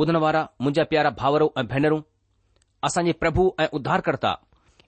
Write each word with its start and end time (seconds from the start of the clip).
ॿुधण 0.00 0.16
वारा 0.24 0.40
मुंहिंजा 0.64 0.82
प्यारा 0.90 1.10
भावरो 1.20 1.46
ऐं 1.60 1.64
भेनरूं 1.70 2.00
असां 2.88 3.02
जे 3.06 3.12
प्रभु 3.22 3.42
ऐं 3.62 3.66
उद्धारकर्ता 3.78 4.30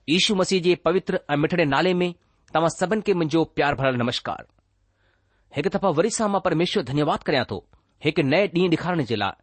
यु 0.09 0.35
मसीह 0.39 0.61
जे 0.67 0.73
पवित्र 0.87 1.19
ऐं 1.31 1.35
मिठड़े 1.41 1.65
नाले 1.73 1.93
में 1.99 2.07
तव्हां 2.53 2.69
सभिनी 2.75 3.01
खे 3.09 3.13
मुंहिंजो 3.21 3.43
प्यार 3.57 3.75
भरियलु 3.81 3.97
नमस्कार 4.03 4.41
हिकु 5.57 5.69
दफ़ा 5.75 5.89
वरी 5.99 6.09
सां 6.17 6.29
मां 6.35 6.41
परमेश्वर 6.47 6.83
धन्यवाद 6.91 7.23
करियां 7.27 7.43
तो 7.51 7.57
हिकु 8.05 8.21
नए 8.31 8.47
ॾींहुं 8.55 8.69
डिखारण 8.75 9.03
जे 9.11 9.15
लाइ 9.23 9.37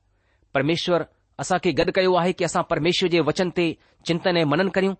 परमेश्वर 0.58 1.04
असां 1.44 1.58
खे 1.66 1.72
गॾु 1.82 1.92
कयो 2.00 2.14
आहे 2.22 2.32
कि 2.40 2.44
असां 2.48 2.62
परमेश्वर 2.72 3.10
जे 3.14 3.20
वचन 3.30 3.50
ते 3.58 3.66
चिंतन 4.10 4.36
ऐं 4.40 4.44
मनन 4.54 4.68
करियूं 4.78 4.94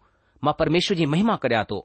मां 0.48 0.54
परमेश्वर 0.62 1.00
जी 1.02 1.06
महिमा 1.16 1.36
करियां 1.46 1.64
थो 1.72 1.80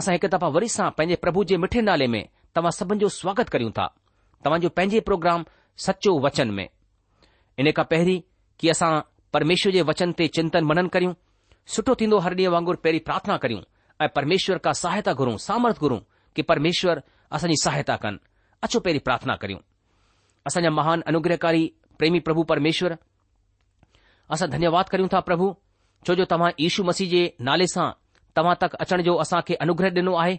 असां 0.00 0.16
हिक 0.18 0.26
दफ़ा 0.34 0.48
वरी 0.56 0.72
सां 0.78 0.88
पैंजे 0.98 1.20
प्रभु 1.26 1.44
जे 1.52 1.60
मिठे 1.66 1.86
नाले 1.90 2.10
में 2.16 2.22
तव्हां 2.56 2.74
सभिन 2.80 2.98
जो 3.04 3.12
स्वागत 3.20 3.54
करियूं 3.56 3.70
था 3.80 3.86
तव्हांजो 4.44 4.74
पंहिंजे 4.80 5.00
प्रोग्राम 5.12 5.46
सचो 5.86 6.18
वचन 6.26 6.50
में 6.58 6.66
इन 7.60 7.70
खां 7.76 7.84
पहिरीं 7.90 8.18
की 8.60 8.68
असां 8.72 8.90
परमेश्वर 9.34 9.72
जे 9.76 9.82
वचन 9.86 10.12
ते 10.18 10.26
चिंतन 10.36 10.64
मनन 10.70 10.86
करियूं 10.94 11.14
सुठो 11.74 11.94
थींदो 12.00 12.18
हर 12.24 12.34
ॾींहुं 12.38 12.52
वांगुर 12.54 12.76
पहिरीं 12.84 13.00
प्रार्थना 13.08 13.36
करियूं 13.42 13.62
ऐं 14.04 14.08
परमेश्वर 14.16 14.58
का 14.66 14.72
सहायता 14.82 15.12
घुरूं 15.18 15.36
सामर्थ 15.46 15.78
घुरूं 15.84 15.98
कि 16.36 16.42
परमेश्वर 16.50 17.00
असांजी 17.38 17.56
सहायता 17.62 17.96
कनि 18.04 18.18
अछो 18.66 18.80
पहिरीं 18.86 19.00
प्रार्थना 19.08 19.34
करियूं 19.42 19.58
असांजा 20.46 20.70
महान 20.78 21.02
अनुग्रहकारी 21.12 21.64
प्रेमी 21.98 22.20
प्रभु 22.28 22.42
परमेश्वर 22.52 22.94
असां 24.36 24.48
धन्यवाद 24.50 24.88
करियूं 24.94 25.08
था 25.12 25.20
प्रभु 25.30 25.50
छो 26.06 26.14
जो 26.20 26.24
तव्हां 26.32 26.50
यीशू 26.62 26.84
मसीह 26.90 27.08
जे 27.14 27.22
नाले 27.48 27.66
सां 27.74 27.90
तव्हां 28.36 28.54
तक 28.62 28.74
अचण 28.86 29.02
जो 29.10 29.14
असां 29.26 29.40
खे 29.48 29.54
अनुग्रह 29.66 29.94
ॾिनो 30.00 30.14
आहे 30.24 30.38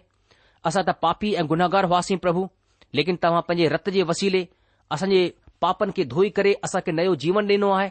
असां 0.70 0.82
त 0.90 0.96
पापी 1.04 1.34
ऐं 1.42 1.46
गुनाहगार 1.52 1.90
हुआसीं 1.92 2.16
प्रभु 2.26 2.48
लेकिन 3.00 3.16
तव्हां 3.22 3.42
पंहिंजे 3.48 3.68
रत 3.76 3.88
जे 3.98 4.02
वसीले 4.12 4.42
असांजे 4.94 5.22
पापनि 5.60 5.92
खे 5.96 6.04
धोई 6.12 6.28
करे 6.36 6.52
असांखे 6.64 6.92
नयो 6.92 7.14
जीवन 7.22 7.48
ॾिनो 7.50 7.70
आहे 7.70 7.88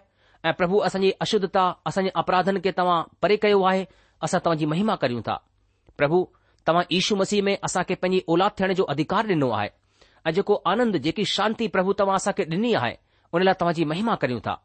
ऐं 0.47 0.51
प्रभु 0.59 0.79
असांजी 0.87 1.11
अशुद्धता 1.21 1.71
असांजे 1.87 2.09
अपराधनि 2.21 2.59
खे 2.63 2.71
तव्हां 2.77 3.01
परे 3.21 3.35
कयो 3.43 3.61
आहे 3.69 3.83
असां 4.23 4.39
तव्हांजी 4.45 4.65
महिमा 4.71 4.95
करियूं 5.01 5.21
था 5.27 5.35
प्रभु 5.97 6.23
तव्हां 6.67 6.83
ईशू 6.97 7.15
मसीह 7.15 7.43
में 7.43 7.55
असां 7.63 7.83
खे 7.89 7.95
पंहिंजी 8.01 8.21
औलाद 8.33 8.51
थियण 8.59 8.73
जो 8.79 8.83
अधिकार 8.93 9.27
ॾिनो 9.29 9.49
आहे 9.59 9.69
ऐं 10.25 10.31
जेको 10.37 10.55
आनंद 10.71 10.95
जेकी 11.05 11.25
शांती 11.35 11.67
प्रभु 11.75 11.93
तव्हां 11.99 12.15
असां 12.17 12.33
खे 12.37 12.43
ॾिनी 12.51 12.73
आहे 12.81 12.93
उन 13.37 13.43
लाइ 13.43 13.53
तव्हांजी 13.61 13.83
महिमा 13.91 14.15
करियूं 14.23 14.39
था 14.45 14.55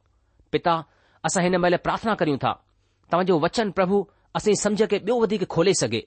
पिता 0.52 0.80
असां 1.28 1.42
हिन 1.44 1.56
महिल 1.56 1.76
प्रार्थना 1.86 2.14
करियूं 2.22 2.38
था 2.44 2.52
तव्हांजो 3.12 3.38
वचन 3.42 3.70
प्रभु 3.78 4.04
असीं 4.38 4.54
समझ 4.62 4.82
खे 4.90 4.96
ॿियो 4.98 5.20
वधीक 5.22 5.46
खोले 5.56 5.74
सघे 5.82 6.00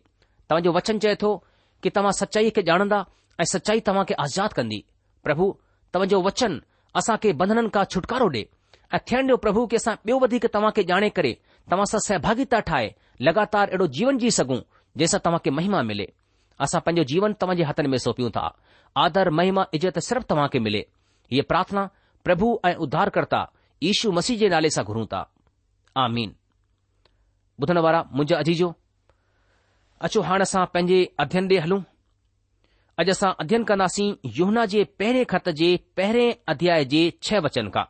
तव्हांजो 0.49 0.71
वचन 0.75 0.99
चए 1.03 1.15
थो 1.21 1.29
कि 1.83 1.89
तव्हां 1.95 2.11
सचाईअ 2.21 2.49
खे 2.55 2.61
ॼाणंदा 2.71 3.03
ऐं 3.41 3.45
सचाई 3.53 3.79
तव्हां 3.87 4.03
खे 4.09 4.13
आज़ाद 4.25 4.53
कंदी 4.59 4.81
प्रभु 5.23 5.53
तव्हांजो 5.93 6.21
वचन 6.27 6.59
असांखे 6.99 7.31
बंधननि 7.39 7.69
खां 7.73 7.83
छुटकारो 7.93 8.27
ॾे 8.35 8.41
ऐं 8.95 8.99
थियण 9.07 9.23
ॾियो 9.25 9.35
प्रभु 9.43 9.61
की 9.71 9.75
असां 9.81 9.93
ॿियो 10.05 10.15
वधीक 10.23 10.45
तव्हांखे 10.55 10.81
ॼाणे 10.93 11.09
करे 11.17 11.33
तव्हां 11.71 11.85
सां 11.91 11.99
सहभागिता 12.07 12.59
ठाहे 12.69 12.87
लॻातार 13.25 13.65
अहिड़ो 13.69 13.85
जीवन 13.97 14.17
जीउ 14.21 14.29
सघूं 14.39 14.59
जंहिंसां 14.99 15.19
तव्हांखे 15.25 15.49
महिमा 15.57 15.81
मिले 15.89 16.05
असां 16.65 16.81
पंहिंजो 16.85 17.03
जीवन 17.11 17.31
तव्हांजे 17.41 17.63
हथनि 17.69 17.87
में 17.93 17.97
सौपियूं 18.05 18.29
था 18.37 18.45
आदर 19.03 19.29
महिमा 19.39 19.63
इज़त 19.77 19.99
सिर्फ़ु 20.07 20.25
तव्हां 20.31 20.47
खे 20.53 20.59
मिले 20.67 20.81
हीअ 21.33 21.43
प्रार्थना 21.51 21.83
प्रभु 22.27 22.47
ऐं 22.69 22.73
उद्धारकर्ता 22.85 23.41
ईशू 23.89 24.11
मसीह 24.17 24.37
जे 24.41 24.49
नाले 24.55 24.69
सां 24.77 24.85
घुरूं 24.91 25.05
था 25.13 25.21
मीनो 26.15 27.91
पंहिंजे 27.91 28.33
अध्यन 31.25 31.51
ॾे 31.57 31.61
हलूं 31.67 31.79
अॼु 33.01 33.11
असां 33.15 33.29
अध्ययन 33.41 33.63
कंदासीं 33.69 34.05
यौना 34.35 34.65
जे 34.73 34.83
पहिरें 34.99 35.25
ख़त 35.31 35.49
जे 35.57 35.67
पहिरें 35.97 36.37
अध्याय 36.53 36.85
जे 36.93 37.01
छह 37.27 37.39
वचन 37.45 37.67
खां 37.75 37.83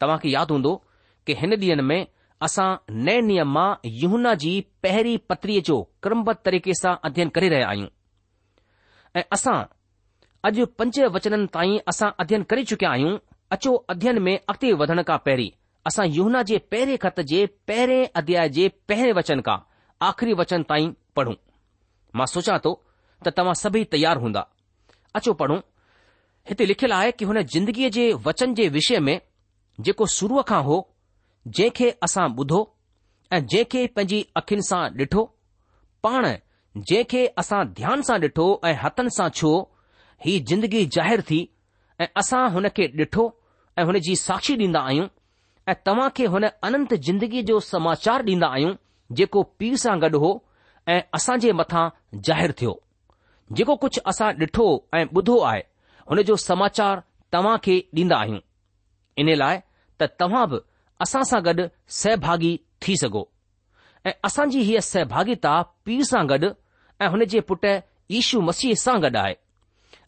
तव्हां 0.00 0.18
खे 0.24 0.28
यादि 0.32 0.52
हूंदो 0.54 0.72
कि 1.26 1.32
हिन 1.40 1.52
ॾींह 1.62 1.82
में 1.90 2.06
असां 2.48 2.66
नए 3.06 3.20
नियम 3.30 3.52
मां 3.58 3.68
यहना 4.02 4.34
जी 4.44 4.52
पहिरीं 4.86 5.16
पत्रीअ 5.30 5.62
जो 5.70 5.78
कर्मबद 6.06 6.42
तरीक़े 6.50 6.74
सां 6.82 6.94
अध्ययन 7.08 7.28
करे 7.38 7.48
रहिया 7.54 7.68
आहियूं 7.68 7.88
ऐं 9.16 9.22
असां 9.38 9.56
अॼु 10.50 10.66
पंज 10.78 11.00
वचननि 11.18 11.46
ताईं 11.58 11.76
असां 11.94 12.10
अध्ययन 12.24 12.42
करे 12.52 12.64
चुकिया 12.72 12.90
आहियूं 12.92 13.16
अचो 13.56 13.74
अध्ययन 13.94 14.18
में 14.26 14.34
अॻिते 14.36 14.72
वधण 14.84 15.02
खां 15.12 15.18
पहिरीं 15.28 15.50
असां 15.90 16.06
यौहना 16.20 16.42
जे 16.52 16.58
पहिरें 16.74 16.96
खत 17.08 17.20
जे 17.34 17.44
पहिरें 17.72 17.98
अध्याय 18.22 18.48
जे 18.60 18.68
पहिरें 18.88 19.12
वचन 19.20 19.40
खां 19.48 19.58
आख़िरी 20.10 20.34
वचन 20.42 20.62
ताईं 20.74 20.92
पढ़ूं 21.16 21.34
मां 22.20 22.26
सोचा 22.38 22.58
थो 22.66 22.80
त 23.26 23.32
तव्हां 23.36 23.54
सभई 23.62 23.84
तयार 23.94 24.16
हूंदा 24.24 24.40
अचो 25.18 25.32
पढ़ूं 25.42 25.58
हिते 26.48 26.64
लिखियलु 26.70 26.94
आहे 26.94 27.12
कि 27.18 27.24
हुन 27.28 27.42
जिंदगीअ 27.54 27.90
जे 27.96 28.04
वचन 28.26 28.54
जे 28.58 28.68
विषय 28.78 28.98
में 29.06 29.16
जेको 29.86 30.06
शुरूअ 30.16 30.42
खां 30.50 30.62
हो 30.68 30.76
जंहिंखे 31.58 31.88
असां 32.08 32.26
ॿुधो 32.42 32.60
ऐं 33.36 33.40
जंहिंखे 33.54 33.86
पंहिंजी 33.96 34.20
अखियुनि 34.42 34.66
सां 34.70 34.82
ॾिठो 35.04 35.22
पाण 36.06 36.26
जंहिंखे 36.90 37.26
असां 37.44 37.62
ध्यान 37.80 38.02
सां 38.10 38.18
ॾिठो 38.28 38.46
ऐं 38.70 38.74
हथनि 38.84 39.16
सां 39.18 39.28
छो 39.40 39.52
ही 40.26 40.38
जिंदगी 40.52 40.84
ज़ाहिर 40.96 41.20
थी 41.30 41.40
ऐं 42.04 42.08
असां 42.22 42.44
हुन 42.56 42.68
खे 42.76 42.86
ॾिठो 43.00 43.26
ऐं 43.78 43.84
हुन 43.90 43.98
जी 44.08 44.16
साक्षी 44.26 44.56
ॾींदा 44.66 44.80
आहियूं 44.92 45.08
ऐं 45.70 45.74
तव्हां 45.86 46.08
खे 46.16 46.26
हुन 46.36 46.48
अनंत 46.68 46.94
जिंदगीअ 47.08 47.44
जो 47.50 47.58
समाचार 47.72 48.24
ॾींदा 48.32 48.48
आहियूं 48.56 48.74
जेको 49.18 49.42
पीउ 49.58 49.82
सां 49.88 50.00
गॾु 50.06 50.20
हो 50.26 50.32
ऐं 50.94 51.00
असां 51.18 51.38
जे 51.46 51.52
मथा 51.62 51.88
जाहिरु 52.28 52.54
थियो 52.60 52.80
जेको 53.58 53.74
कुझु 53.82 54.00
असां 54.10 54.28
ॾिठो 54.40 54.64
ऐं 54.98 55.04
ॿुधो 55.18 55.34
आहे 55.50 55.62
हुन 56.10 56.22
जो 56.30 56.36
समाचार 56.50 57.00
तव्हां 57.34 57.56
खे 57.66 57.76
ॾींदा 57.98 58.16
आहियूं 58.24 58.40
इन 59.22 59.28
लाइ 59.42 59.58
त 60.00 60.08
तव्हां 60.20 60.44
बि 60.52 60.58
असां 61.04 61.22
सां 61.30 61.40
गॾु 61.48 61.66
सहभागी 62.00 62.52
थी 62.84 62.96
सघो 63.02 63.22
ऐं 64.08 64.12
असांजी 64.28 64.60
हीअ 64.68 64.80
सहभागिता 64.92 65.54
पीउ 65.86 66.02
सां 66.10 66.24
गॾु 66.32 66.50
ऐं 67.02 67.08
हुन 67.14 67.24
जे 67.34 67.40
पुटु 67.50 67.72
यीशू 68.16 68.40
मसीह 68.48 68.74
सां 68.84 68.96
गॾु 69.06 69.16
आहे 69.24 69.34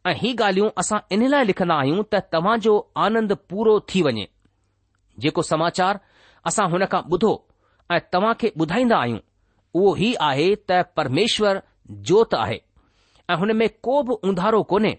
ऐं 0.08 0.14
ही 0.22 0.34
ॻाल्हियूं 0.40 0.69
असां 0.82 0.98
इन 1.14 1.26
लाइ 1.34 1.44
लिखंदा 1.52 1.76
आहियूं 1.84 2.02
त 2.14 2.22
तव्हां 2.34 2.56
जो 2.66 2.75
आनंद 3.06 3.32
पूरो 3.50 3.78
थी 3.93 4.02
वञे 4.08 4.26
जेको 5.25 5.43
समाचार 5.52 6.00
असां 6.50 6.66
हुन 6.75 6.87
खां 6.93 7.02
ॿुधो 7.14 7.32
ऐं 7.94 8.00
तव्हां 8.14 8.34
खे 8.40 8.48
ॿुधाईंदा 8.62 8.96
आहियूं 9.06 9.25
उहो 9.81 9.96
ई 10.08 10.12
आहे 10.31 10.48
त 10.69 10.84
परमेश्वर 10.98 11.62
जोत 12.08 12.32
आहे 12.44 12.58
ऐं 13.31 13.34
हुन 13.38 13.52
में 13.56 13.69
को 13.82 14.02
बि 14.08 14.14
उंधारो 14.28 14.62
कोन्हे 14.73 14.96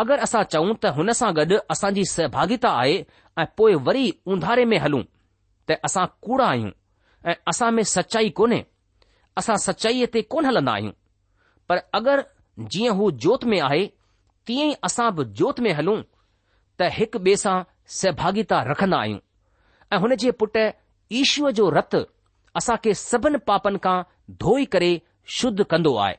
अगरि 0.00 0.18
असां 0.26 0.42
चऊं 0.54 0.74
त 0.82 0.86
हुन 0.96 1.12
सां 1.20 1.30
गॾु 1.36 1.56
असांजी 1.74 2.04
सहभागिता 2.10 2.68
आहे 2.82 2.96
ऐं 3.42 3.46
पोइ 3.56 3.74
वरी 3.86 4.04
उंधारे 4.32 4.64
में 4.72 4.78
हलूं 4.84 5.02
त 5.68 5.78
असां 5.88 6.06
कूड़ा 6.26 6.46
आहियूं 6.46 6.70
ऐं 7.30 7.34
असां 7.52 7.70
में 7.78 7.82
सचाई 7.94 8.30
कोन्हे 8.40 8.62
असां 9.42 9.56
सचाईअ 9.66 10.06
ते 10.14 10.22
कोन 10.32 10.46
हलंदा 10.50 10.72
आहियूं 10.72 10.92
पर 11.68 11.80
अगरि 11.98 12.68
जीअं 12.74 12.94
हू 13.00 13.10
जोत 13.26 13.44
में 13.52 13.58
आहे 13.70 13.82
तीअं 14.46 14.68
ई 14.68 14.74
असां 14.90 15.10
बि 15.16 15.24
जोत 15.40 15.60
में 15.64 15.72
हलूं 15.80 15.98
त 16.78 16.90
हिकु 16.98 17.18
ॿिए 17.26 17.36
सां 17.44 17.56
सहभागिता 17.98 18.62
रखंदा 18.70 19.00
आहियूं 19.02 19.20
ऐं 19.92 19.98
हुन 20.06 20.14
जे 20.24 20.30
पुट 20.42 20.56
ईश्वर 21.22 21.50
जो 21.62 21.68
रत 21.78 21.94
असां 22.60 22.76
खे 22.84 22.94
सभिनी 23.10 23.44
पापनि 23.52 23.78
खां 23.88 23.96
धोई 24.46 24.64
करे 24.76 24.92
शुद्ध 25.40 25.62
कंदो 25.74 25.94
आहे 26.06 26.16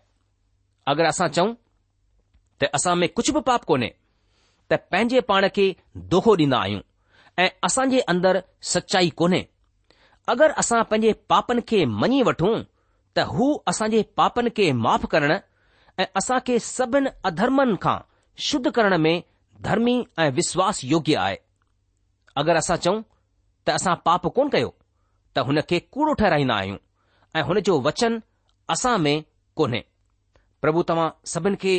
अगर 0.87 1.05
असां 1.05 1.27
चऊं 1.37 1.53
त 2.61 2.67
असां 2.77 2.95
में 3.01 3.07
कुझु 3.19 3.33
बि 3.33 3.41
पाप 3.49 3.63
कोन्हे 3.71 3.89
त 4.71 4.79
पंहिंजे 4.91 5.21
पाण 5.31 5.47
खे 5.55 5.65
दोखो 6.13 6.35
ॾींदा 6.41 6.57
आहियूं 6.67 6.81
ऐं 7.43 7.49
असां 7.67 7.85
जे 7.93 7.99
अंदरु 8.13 8.41
सचाई 8.73 9.09
कोन्हे 9.21 9.41
अगरि 10.33 10.53
असां 10.63 10.81
पंहिंजे 10.91 11.13
पापनि 11.33 11.61
खे 11.71 11.83
मञी 12.01 12.21
वठूं 12.29 12.53
त 13.15 13.27
हू 13.33 13.47
असां 13.73 13.89
जे 13.95 14.01
पापनि 14.21 14.49
खे 14.59 14.71
माफ़ 14.85 15.05
करण 15.15 15.31
ऐं 15.99 16.05
असां 16.21 16.39
खे 16.49 16.59
सभिनी 16.73 17.13
अधर्मनि 17.31 17.79
खां 17.85 17.97
शुद्ध 18.49 18.69
करण 18.79 18.97
में 19.05 19.15
धर्मी 19.69 19.95
ऐं 20.25 20.29
विश्वास 20.41 20.83
योग्य 20.93 21.15
आहे 21.25 21.37
अगरि 22.43 22.57
असां 22.65 22.77
चऊं 22.87 23.01
त 23.65 23.69
असां 23.79 23.95
पाप 24.09 24.27
कोन 24.37 24.49
कयो 24.57 24.69
त 25.37 25.45
हुन 25.49 25.61
खे 25.71 25.79
कूड़ो 25.95 26.13
ठहराईंदा 26.23 26.55
आहियूं 26.59 26.77
ऐं 27.39 27.43
हुन 27.49 27.59
जो 27.71 27.79
वचन 27.89 28.21
असां 28.75 28.97
में 29.05 29.15
कोन्हे 29.61 29.81
પ્રભુતમા 30.61 31.09
સબન 31.33 31.55
કે 31.63 31.73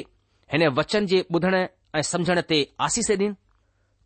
એને 0.57 0.69
વચન 0.79 1.05
જે 1.13 1.19
બધણ 1.31 1.69
એ 1.99 2.03
સમજણ 2.11 2.43
તે 2.51 2.59
આસી 2.87 3.05
સે 3.09 3.17
દિન 3.23 3.35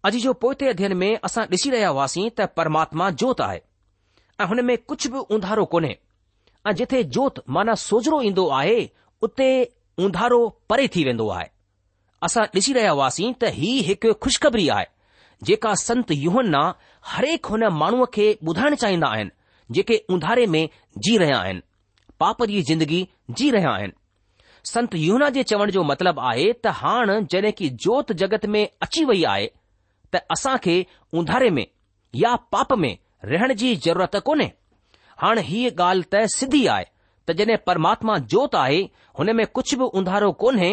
અજી 0.08 0.24
જો 0.26 0.34
પોતે 0.42 0.70
અધ્યયન 0.72 0.98
મે 1.02 1.08
અસા 1.28 1.46
ડીસી 1.48 1.72
રહ્યા 1.74 1.96
વાસી 1.98 2.30
ત 2.36 2.48
પરમાત્મા 2.56 3.10
જો 3.20 3.30
તા 3.40 3.52
હે 3.54 3.58
અને 4.42 4.62
મે 4.68 4.74
કુછ 4.88 5.04
ભ 5.12 5.22
ઉંધારો 5.34 5.66
કોને 5.72 5.92
અજેથે 6.70 6.98
જોત 7.14 7.36
માના 7.54 7.78
સોજરો 7.88 8.16
ઇંદો 8.28 8.44
આયે 8.58 8.82
ઉતે 9.24 9.48
ઉંધારો 10.04 10.40
પરે 10.70 10.84
થી 10.92 11.06
વેંદો 11.08 11.24
આયે 11.30 11.52
અસા 12.26 12.46
ડીસી 12.50 12.74
રહ્યા 12.78 12.98
વાસી 13.02 13.30
ત 13.40 13.54
હી 13.60 13.78
એક 13.92 14.02
ખુશખબરી 14.22 14.68
આયે 14.74 14.90
જે 15.46 15.54
કા 15.62 15.76
સંત 15.86 16.10
યોહन्ना 16.24 16.68
દરેક 17.14 17.42
હોના 17.50 17.72
માણુ 17.80 18.06
કે 18.16 18.24
બધણ 18.44 18.80
ચાહિંદા 18.82 19.14
હે 19.20 19.24
જે 19.74 19.82
કે 19.88 19.96
ઉંધારે 20.12 20.44
મે 20.54 20.62
જી 21.04 21.18
રહ્યા 21.22 21.46
હે 21.48 21.54
પાપરી 22.20 22.66
જીંદગી 22.68 23.04
જી 23.38 23.52
રહ્યા 23.56 23.80
હે 23.84 23.88
संत 24.66 24.94
युना 24.94 25.28
जे 25.30 25.42
चवण 25.48 25.70
जो 25.74 25.82
मतिलबु 25.88 26.20
आहे 26.28 26.44
त 26.52 26.66
हाणे 26.80 27.14
जॾहिं 27.32 27.52
की 27.56 27.68
जोत 27.86 28.12
जगत 28.20 28.44
में 28.54 28.62
अची 28.86 29.04
वई 29.10 29.22
आहे 29.32 29.46
त 30.14 30.18
असां 30.34 30.56
खे 30.66 30.76
उंधारे 31.20 31.50
में 31.56 31.64
या 32.20 32.34
पाप 32.54 32.72
में 32.84 32.94
रहण 33.32 33.52
जी 33.62 33.74
ज़रूरत 33.86 34.16
कोन्हे 34.28 34.46
हाणे 35.24 35.42
हीअ 35.50 35.70
ॻाल्हि 35.80 36.06
त 36.14 36.24
सिधी 36.36 36.66
आहे 36.76 36.84
त 37.28 37.36
जॾहिं 37.40 37.56
परमात्मा 37.66 38.16
जोत 38.34 38.54
आहे 38.64 38.80
हुन 39.18 39.32
में 39.40 39.44
कुझु 39.58 39.76
बि 39.82 39.90
उंधारो 40.00 40.30
कोन्हे 40.44 40.72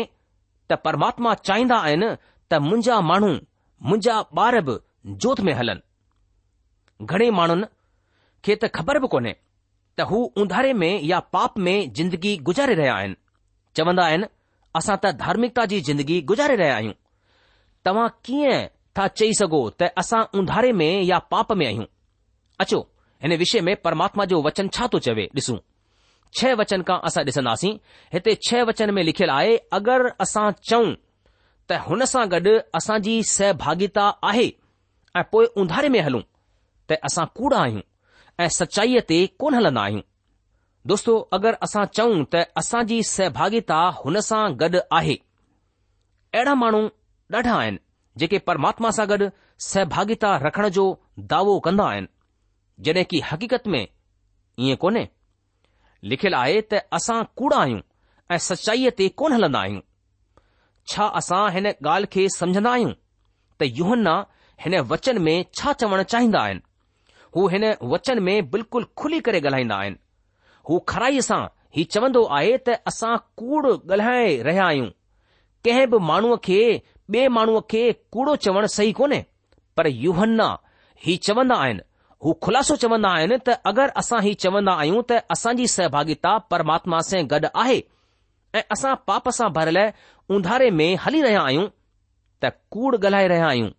त 0.70 0.74
परमात्मा 0.86 1.34
चाहींदा 1.50 1.78
आहिनि 1.90 2.10
त 2.52 2.60
मुंहिंजा 2.68 3.00
माण्हू 3.10 3.34
मुंहिंजा 3.88 4.22
ॿार 4.38 4.60
बि 4.70 4.78
जोत 5.24 5.42
में 5.48 5.54
हलनि 5.60 7.06
घणे 7.12 7.30
माण्हुनि 7.42 7.66
खे 8.46 8.56
त 8.64 8.72
ख़बर 8.78 9.00
बि 9.04 9.08
कोन्हे 9.16 9.34
त 10.00 10.12
हू 10.14 10.24
उंधारे 10.44 10.74
में 10.84 10.94
या 11.12 11.20
पाप 11.36 11.58
में 11.68 11.76
जिंदगी 12.00 12.36
गुजारे 12.50 12.76
रहिया 12.82 12.96
आहिनि 13.02 13.21
चवंदा 13.78 14.06
आहिनि 14.10 14.26
असां 14.80 14.96
त 15.04 15.12
धार्मिकता 15.24 15.66
जी 15.72 15.80
ज़िंदगी 15.88 16.18
गुज़ारे 16.30 16.56
रहिया 16.62 16.76
आहियूं 16.78 16.94
तव्हां 17.86 18.08
कीअं 18.26 18.68
था 18.98 19.08
चई 19.20 19.34
सघो 19.40 19.62
त 19.82 19.90
असां 20.04 20.22
उंधारे 20.40 20.72
में 20.80 20.92
या 21.10 21.20
पाप 21.34 21.52
में 21.60 21.66
आहियूं 21.68 21.86
अचो 22.64 22.80
हिन 23.24 23.36
विषय 23.44 23.62
में 23.68 23.76
परमात्मा 23.86 24.26
जो 24.32 24.42
वचन 24.48 24.68
छा 24.78 24.88
थो 24.94 25.00
चवे 25.08 25.26
ॾिसूं 25.40 25.58
छह 26.40 26.54
वचन 26.62 26.82
खां 26.90 27.00
असां 27.10 27.24
ॾिसंदासीं 27.30 27.74
हिते 28.14 28.36
छह 28.48 28.64
वचन 28.72 28.94
में 28.98 29.02
लिखियलु 29.04 29.34
आहे 29.34 29.58
अगरि 29.80 30.12
असां 30.28 30.48
चऊं 30.70 30.94
त 31.70 31.80
हुन 31.88 32.06
सां 32.14 32.26
गॾु 32.36 32.58
असांजी 32.80 33.16
सहभागिता 33.36 34.06
आहे 34.30 34.48
ऐं 35.20 35.24
पोइ 35.32 35.46
उंधारे 35.64 35.90
में 35.96 36.02
हलूं 36.10 36.22
त 36.90 37.00
असां 37.12 37.26
कूड़ा 37.40 37.58
आहियूं 37.66 37.86
ऐं 38.44 38.48
सचाईअ 38.60 39.02
ते 39.10 39.18
कोन 39.42 39.52
हलंदा 39.60 39.82
आहियूं 39.88 40.06
दोस्तो 40.88 41.14
अगरि 41.36 41.56
असां 41.64 41.84
चऊं 41.98 42.24
त 42.34 42.44
असांजी 42.58 42.96
सहभागिता 43.08 43.80
हुन 43.98 44.20
सां 44.30 44.44
गॾु 44.62 44.80
आहे 45.00 45.16
अहिड़ा 46.36 46.54
माण्हू 46.62 46.80
ॾाढा 47.34 47.52
आहिनि 47.56 47.78
जेके 48.20 48.38
परमात्मा 48.48 48.90
सां 48.98 49.06
गॾु 49.12 49.28
सहभागिता 49.70 50.32
रखण 50.48 50.68
जो 50.78 50.86
दावो 51.34 51.60
कंदा 51.68 51.86
आहिनि 51.92 52.08
जड॒ 52.88 53.04
की 53.10 53.20
हक़ीक़त 53.30 53.68
में 53.74 53.84
ईअं 53.86 54.76
कोन्हे 54.86 55.06
लिखियलु 56.14 56.38
आहे 56.38 56.60
त 56.72 56.82
असां 57.00 57.22
कूड़ा 57.42 57.58
आहियूं 57.62 57.82
ऐं 58.32 58.38
सचाईअ 58.50 58.90
ते 58.98 59.08
कोन 59.20 59.34
हलंदा 59.38 59.60
आहियूं 59.66 59.82
छा 60.92 61.06
असां 61.22 61.44
हिन 61.58 61.66
ॻाल्हि 61.78 62.12
खे 62.16 62.28
समझंदा 62.40 62.72
आहियूं 62.78 62.94
त 63.60 63.72
युहन्ना 63.82 64.16
हिन 64.66 64.80
वचन 64.94 65.18
में 65.28 65.38
छा 65.60 65.74
चवणु 65.82 66.04
चाहींदा 66.14 66.40
आहिनि 66.46 66.66
हू 67.36 67.48
हिन 67.54 67.74
वचन 67.94 68.20
में 68.30 68.36
बिल्कुलु 68.56 68.86
खुली 69.00 69.20
करे 69.28 69.40
ॻाल्हाईंदा 69.50 69.76
आहिनि 69.84 70.00
हू 70.70 70.78
खराईअ 70.90 71.22
सां 71.28 71.42
ही 71.78 71.84
चवंदो 71.96 72.24
आहे 72.38 72.56
त 72.70 72.76
असां 72.92 73.16
कूड़ 73.42 73.64
ॻाल्हाए 73.92 74.36
रहिया 74.48 74.66
आहियूं 74.66 74.90
कंहिं 75.66 75.90
बि 75.94 75.98
माण्हूअ 76.10 76.38
खे 76.44 76.60
ॿिए 77.14 77.28
माण्हूअ 77.38 77.62
खे 77.72 77.84
कूड़ो 78.16 78.36
चवण 78.46 78.66
सही 78.76 78.92
कोन्हे 79.00 79.22
पर 79.78 79.88
युवन्ना 80.04 80.48
ही 81.06 81.16
चवंदा 81.28 81.56
आहिनि 81.66 81.82
हू 82.24 82.34
खुलासो 82.46 82.76
चवंदा 82.84 83.10
आहिनि 83.20 83.38
त 83.48 83.56
अगरि 83.72 83.94
असां 84.04 84.22
ही 84.28 84.34
चवंदा 84.44 84.74
आहियूं 84.84 85.02
त 85.12 85.20
असांजी 85.36 85.68
सहभागिता 85.76 86.38
परमात्मा 86.54 87.00
सां 87.10 87.24
गॾु 87.34 87.48
आहे 87.64 87.80
ऐं 88.58 88.62
असां 88.76 88.94
पाप 89.10 89.30
सां 89.40 89.48
भरियल 89.58 89.80
उंधारे 90.38 90.70
में 90.80 90.90
हली 91.08 91.22
रहिया 91.28 91.42
आहियूं 91.50 91.68
त 92.44 92.54
कूड़ 92.76 92.94
ॻाल्हाए 92.96 93.28
रहिया 93.34 93.48
आहियूं 93.54 93.70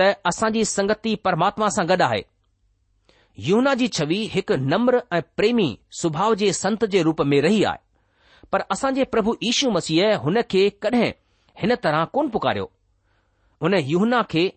त 0.00 0.12
असांजी 0.32 0.64
संगति 0.76 1.14
परमात्मा 1.28 1.68
सां 1.78 1.86
गॾु 1.94 2.02
आहे 2.08 2.22
यूना 3.38 3.72
जी 3.80 3.86
छवि 3.96 4.16
हिकु 4.32 4.56
नम्र 4.72 5.00
ऐं 5.14 5.20
प्रेमी 5.36 5.66
सुभाउ 6.00 6.34
जे 6.40 6.52
संत 6.52 6.84
जे 6.94 7.02
रूप 7.02 7.20
में 7.26 7.40
रही 7.42 7.62
आहे 7.64 7.78
पर 8.52 8.60
असां 8.72 8.92
जे 8.94 9.04
प्रभु 9.12 9.36
ईशू 9.50 9.70
मसीह 9.70 10.14
हुन 10.24 10.40
खे 10.50 10.68
कडहिं 10.82 11.10
हिन 11.60 11.74
तरह 11.84 12.04
कोन 12.14 12.28
पुकारियो 12.34 12.70
हुन 13.62 13.74
यूना 13.74 14.22
खे 14.30 14.52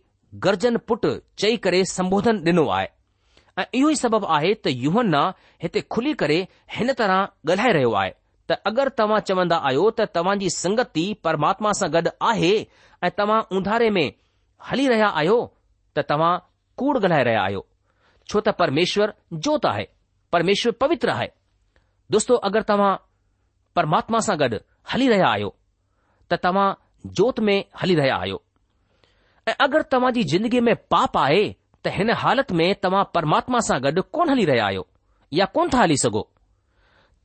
गरजन 0.46 0.78
पुटु 0.88 1.14
चई 1.40 1.58
करे 1.68 1.84
संबोधन 1.92 2.42
डि॒नो 2.44 2.68
आहे 2.78 2.88
ऐं 3.60 3.66
इहो 3.80 3.90
ई 3.90 3.96
सबब 3.96 4.26
आहे 4.38 4.54
त 4.54 4.74
युहन्ना 4.86 5.22
हिते 5.64 5.82
खुली 5.96 6.14
करे 6.24 6.38
हिन 6.78 6.94
तरह 7.02 7.28
ॻाल्हाए 7.52 7.72
रहियो 7.78 7.92
आहे 8.00 8.12
त 8.50 8.58
अगरि 8.72 8.90
तव्हां 8.98 9.20
चवन्दा 9.30 9.58
आहियो 9.70 9.86
त 10.00 10.08
तव्हां 10.18 10.36
संगति 10.58 11.06
परमात्मा 11.30 11.72
सां 11.82 11.90
गॾु 11.94 12.14
आहे 12.32 12.52
ऐं 13.04 13.12
तव्हां 13.22 13.40
ऊंधारे 13.60 13.90
में 14.00 14.08
हली 14.72 14.88
रहिया 14.96 15.08
आहियो 15.24 15.40
त 15.98 16.06
तव्हां 16.12 16.34
कूड़ 16.84 16.98
ॻाल्हाए 17.00 17.24
रहिया 17.30 17.44
आहियो 17.48 17.64
छो 18.30 18.40
त 18.46 18.50
परमेश्वर 18.60 19.14
जोति 19.34 19.68
आहे 19.68 19.86
परमेश्वर 20.32 20.72
पवित्र 20.82 21.10
आहे 21.10 21.28
दोस्तो 22.12 22.36
अगरि 22.50 22.64
तव्हां 22.72 22.94
परमात्मा 23.76 24.20
सां 24.28 24.38
गॾु 24.40 24.58
हली 24.94 25.08
रहिया 25.10 25.28
आहियो 25.36 25.50
त 26.32 26.40
तव्हां 26.46 26.68
जोत 27.20 27.40
में 27.48 27.58
हली 27.82 27.96
रहिया 28.00 28.16
आहियो 28.24 28.42
ऐं 29.50 29.54
अगरि 29.66 29.84
तव्हां 29.92 30.12
जी 30.18 30.24
ज़िंदगीअ 30.34 30.62
में 30.68 30.76
पाप 30.94 31.18
आहे 31.26 31.44
त 31.86 31.92
हिन 31.98 32.10
हालति 32.24 32.54
में 32.62 32.68
तव्हां 32.86 33.04
परमात्मा 33.16 33.60
सां 33.70 33.80
गॾु 33.86 34.02
कोन 34.16 34.30
हली 34.30 34.46
रहिया 34.52 34.66
आहियो 34.66 34.86
या 35.40 35.46
कोन 35.58 35.70
था 35.74 35.82
हली 35.82 35.98
सघो 36.06 36.28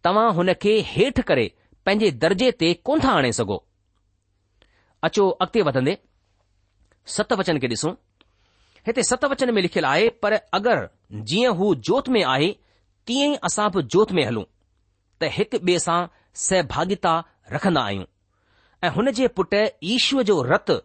तव्हां 0.05 0.29
हुन 0.39 0.53
खे 0.63 0.79
हेठि 0.93 1.23
करे 1.33 1.47
पंहिंजे 1.87 2.11
दर्जे 2.25 2.51
ते 2.61 2.73
कोन 2.85 3.01
था 3.05 3.17
आणे 3.21 3.33
सघो 3.41 3.63
अचो 5.09 5.27
वधंदे 5.71 5.99
सत 7.17 7.33
वचन 7.41 7.59
खे 7.59 7.69
हिते 8.87 9.03
सत 9.05 9.25
वचन 9.31 9.51
में 9.55 9.61
लिखियलु 9.63 9.89
आहे 9.89 10.09
पर 10.23 10.33
अगरि 10.59 11.21
जीअं 11.31 11.53
हू 11.57 11.75
जोत 11.89 12.09
में 12.15 12.23
आहे 12.25 12.47
तीअं 13.07 13.33
ई 13.33 13.37
असां 13.49 13.69
बि 13.75 13.83
जोत 13.95 14.13
में 14.19 14.25
हलूं 14.27 14.45
त 15.23 15.31
हिकु 15.37 15.59
ॿिए 15.69 15.79
सां 15.87 15.99
सहभागिता 16.45 17.13
रखंदा 17.53 17.83
आहियूं 17.89 18.07
ऐं 18.87 18.91
हुन 18.97 19.11
जे 19.19 19.29
पुट 19.41 19.55
ईश्वर 19.95 20.23
जो 20.31 20.41
रतु 20.53 20.77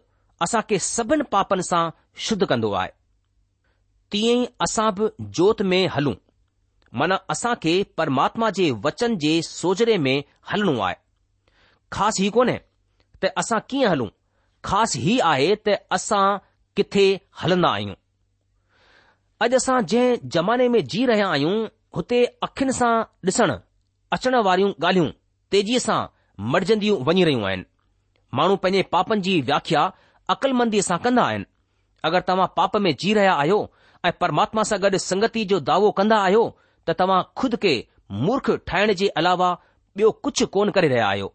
असां 0.46 0.62
खे 0.70 0.78
सभिनि 0.88 1.24
पापनि 1.32 1.62
सां 1.70 1.84
शुद्ध 2.28 2.44
कंदो 2.52 2.70
आहे 2.80 2.90
तीअं 4.14 4.36
ई 4.42 4.46
असां 4.68 4.90
बि 5.00 5.08
जोत 5.40 5.62
में 5.72 5.80
हलूं 5.96 6.14
माना 7.00 7.18
असां 7.36 7.54
खे 7.62 7.74
परमात्मा 8.00 8.50
जे 8.58 8.70
वचन 8.88 9.16
जे 9.26 9.32
सोजरे 9.50 9.96
में 10.08 10.16
हलणो 10.52 10.78
आहे 10.88 11.04
ख़ासि 11.96 12.22
हीउ 12.22 12.32
कोन्हे 12.40 12.58
त 13.24 13.32
असां 13.42 13.58
कीअं 13.70 13.90
हलूं 13.90 14.08
ख़ासि 14.70 15.00
हीउ 15.08 15.22
आहे 15.32 15.48
त 15.68 15.76
असां 15.98 16.24
किथे 16.78 17.04
हलंदा 17.42 17.68
आहियूं 17.76 17.94
अॼु 19.44 19.56
असां 19.60 19.76
जंहिं 19.92 20.18
ज़माने 20.36 20.68
में 20.74 20.80
जी 20.94 21.04
रहिया 21.10 21.28
आहियूं 21.36 21.54
हुते 21.98 22.18
अखियुनि 22.46 22.72
सां 22.78 22.90
ॾिसण 23.30 23.52
अचण 24.16 24.36
वारियूं 24.48 24.70
ॻाल्हियूं 24.86 25.08
तेज़ीअ 25.54 25.78
सां 25.86 25.98
मरजंदियूं 26.54 26.98
वञी 27.08 27.24
रहियूं 27.28 27.44
आहिनि 27.50 27.66
माण्हू 28.40 28.56
पंहिंजे 28.64 28.82
पापनि 28.96 29.24
जी 29.28 29.34
व्याख्या 29.50 29.82
अकलमंदीअ 30.34 30.86
सां 30.88 30.98
कंदा 31.06 31.24
आहिनि 31.32 31.48
अगरि 32.10 32.26
तव्हां 32.30 32.46
पाप 32.60 32.76
में 32.86 32.90
जी 33.04 33.12
रहिया 33.20 33.34
आहियो 33.44 33.58
ऐं 34.06 34.12
परमात्मा 34.24 34.62
सां 34.70 34.80
गॾु 34.86 34.98
संगति 35.08 35.44
जो 35.52 35.60
दावो 35.70 35.90
कंदा 36.00 36.18
आहियो 36.28 36.44
त 36.86 36.96
तव्हां 37.02 37.20
खुद 37.42 37.56
खे 37.66 37.74
मूर्ख 38.26 38.50
ठाहिण 38.72 38.92
जे 39.02 39.08
अलावा 39.22 39.50
ॿियो 39.98 40.10
कुझु 40.26 40.46
कोन 40.54 40.70
करे 40.76 40.88
रहिया 40.94 41.08
आहियो 41.12 41.28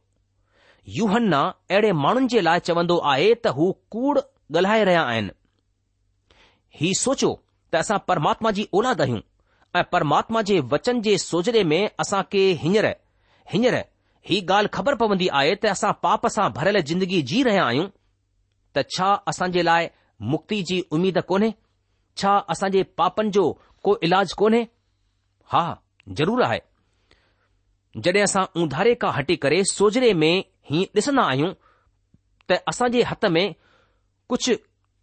यूहन्ना 0.98 1.40
अहिड़े 1.72 1.92
माण्हुनि 2.06 2.28
जे 2.36 2.42
लाइ 2.50 2.60
चवंदो 2.70 2.98
आहे 3.16 3.30
त 3.46 3.56
हू 3.58 3.72
कूड़ 3.96 4.20
ॻाल्हाए 4.56 4.84
रहिया 4.84 5.02
आहिनि 5.12 5.30
ही 6.80 6.94
सोचो 7.02 7.30
त 7.74 7.76
असां 7.82 7.98
परमात्मा 8.08 8.52
जी 8.58 8.66
औलाद 8.80 9.02
आहियूं 9.02 9.20
ऐं 9.80 9.84
परमात्मा 9.92 10.42
जे 10.50 10.60
वचन 10.72 11.02
जे 11.08 11.18
सोजरे 11.24 11.64
में 11.72 11.80
असां 12.04 12.22
खे 12.32 12.42
हींअर 12.64 12.86
हींअर 13.54 13.76
ही 14.30 14.40
ॻाल्हि 14.50 14.70
ख़बर 14.74 14.94
पवंदी 15.04 15.28
आहे 15.40 15.54
त 15.56 15.66
असां 15.76 15.92
पाप 16.06 16.28
सां 16.36 16.50
भरियल 16.58 16.82
ज़िंदगी 16.90 17.22
जी 17.32 17.42
रहिया 17.48 17.66
आहियूं 17.66 17.88
त 18.76 18.84
छा 18.98 19.12
असां 19.32 19.50
जे 19.56 19.64
लाइ 19.70 19.88
मुक्ति 20.34 20.62
जी 20.72 20.80
उमेद 20.98 21.20
कोन्हे 21.32 21.52
छा 22.22 22.36
असां 22.56 22.70
जे 22.76 22.84
पापनि 23.02 23.30
जो 23.38 23.46
को 23.88 23.98
इलाज 24.10 24.34
कोन्हे 24.44 24.62
हा 25.54 25.64
ज़रूरु 26.22 26.44
आहे 26.50 26.60
जॾहिं 28.04 28.24
असां 28.24 28.44
उंधारे 28.64 28.94
खां 29.06 29.12
हटी 29.20 29.36
करे 29.48 29.64
सोजरे 29.76 30.14
में 30.26 30.34
ही 30.72 30.86
ॾिसंदा 30.96 31.24
आहियूं 31.32 31.54
त 32.52 32.60
असांजे 32.74 33.02
हथ 33.14 33.26
में 33.38 33.46
कुझु 34.32 34.54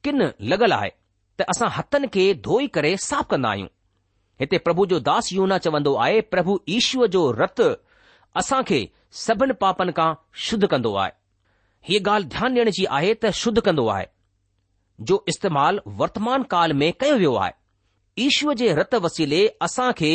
किन 0.04 0.22
लॻल 0.50 0.72
आहे 0.72 0.90
त 1.40 1.44
असां 1.52 1.68
हथनि 1.76 2.06
खे 2.12 2.22
धोई 2.44 2.66
करे 2.74 2.92
साफ़ 3.08 3.26
कंदा 3.30 3.48
आहियूं 3.54 3.68
हिते 4.40 4.58
प्रभु 4.66 4.84
जो 4.92 4.98
दास 5.08 5.28
यूना 5.32 5.56
चवंदो 5.64 5.92
आहे 6.04 6.20
प्रभु 6.34 6.52
ईश्व 6.76 7.04
जो 7.16 7.22
रत 7.40 7.60
असां 8.40 8.62
खे 8.70 8.78
सभिनि 9.24 9.52
पापनि 9.64 9.92
खां 9.98 10.08
शुद्ध 10.44 10.66
कंदो 10.74 10.92
आहे 11.02 11.12
हीअ 11.88 12.00
ॻाल्हि 12.08 12.28
ध्यानु 12.34 12.54
ॾियण 12.60 12.70
जी 12.78 12.84
आहे 12.98 13.10
त 13.24 13.32
शुद्ध 13.40 13.60
कंदो 13.68 13.84
आहे 13.96 14.06
जो 15.10 15.18
इस्तेमालु 15.32 15.92
वर्तमान 16.02 16.42
काल 16.54 16.72
में 16.80 16.90
कयो 17.00 17.16
वियो 17.18 17.34
आहे 17.42 17.52
ईश्व 18.28 18.52
जे 18.62 18.72
रत 18.80 18.94
वसीले 19.08 19.40
असां 19.68 19.90
खे 20.00 20.10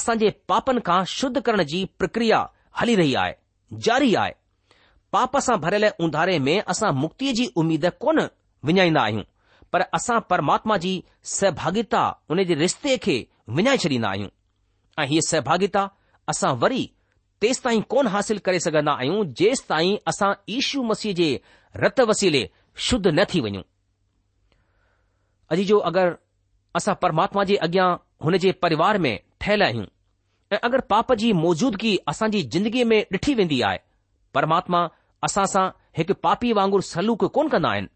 असां 0.00 0.16
जे 0.24 0.30
पापनि 0.52 0.80
खां 0.90 0.98
शुद्ध 1.14 1.44
करण 1.48 1.62
जी 1.72 1.80
प्रक्रिया 2.02 2.42
हली 2.82 2.96
रही 3.02 3.14
आहे 3.24 3.34
जारी 3.88 4.14
आहे 4.24 4.36
पाप 5.18 5.38
सां 5.48 5.58
भरियल 5.66 5.90
उंधारे 6.08 6.38
में 6.50 6.56
असां 6.76 6.92
मुक्तीअ 7.06 7.34
जी 7.40 7.48
उमीद 7.64 7.88
कोन 8.06 8.22
विञाईंदा 8.64 9.02
आहियूं 9.02 9.22
पर 9.72 9.80
असां 9.94 10.18
परमात्मा 10.30 10.76
जी 10.84 10.92
सहभागिता 11.32 12.02
उन 12.34 12.42
जे 12.44 12.54
रिश्ते 12.62 12.96
खे 13.04 13.14
विञाए 13.58 13.76
छॾींदा 13.84 14.08
आहियूं 14.08 14.28
ऐं 15.02 15.06
हीअ 15.10 15.20
सहभागिता 15.28 15.86
असां 16.28 16.52
वरी 16.64 16.82
तेसि 17.42 17.60
ताईं 17.64 17.80
कोन 17.94 18.06
हासिल 18.14 18.38
करे 18.46 18.60
सघंदा 18.66 18.92
आहियूं 18.92 19.22
जेसि 19.40 19.64
ताईं 19.68 19.96
असां 20.10 20.32
ईशू 20.56 20.82
मसीह 20.90 21.12
जे 21.20 21.28
रत 21.84 22.00
वसीले 22.10 22.48
शुद्ध 22.88 23.06
न 23.06 23.24
थी 23.34 23.40
वञूं 23.46 23.62
अॼु 25.52 25.62
जो 25.70 25.78
अगरि 25.90 26.14
असां 26.80 26.94
परमात्मा 27.04 27.44
जे 27.50 27.56
अॻियां 27.68 27.88
हुन 28.24 28.36
जे 28.46 28.52
परिवार 28.64 28.98
में 29.04 29.14
ठहियलु 29.40 29.64
आहियूं 29.64 29.86
ऐं 30.52 30.58
अगरि 30.68 30.82
पाप 30.90 31.12
जी 31.22 31.32
मौजूदगी 31.44 31.96
असांजी 32.12 32.42
ज़िंदगीअ 32.42 32.86
में 32.92 33.00
ॾिठी 33.12 33.34
वेंदी 33.40 33.60
आहे 33.70 33.78
परमात्मा 34.34 34.86
असां 35.28 35.46
सां 35.56 35.66
हिकु 35.98 36.14
पापी 36.26 36.52
वांगुरु 36.60 36.88
सलूक 36.92 37.24
कोन 37.38 37.48
कंदा 37.48 37.70
आहिनि 37.74 37.88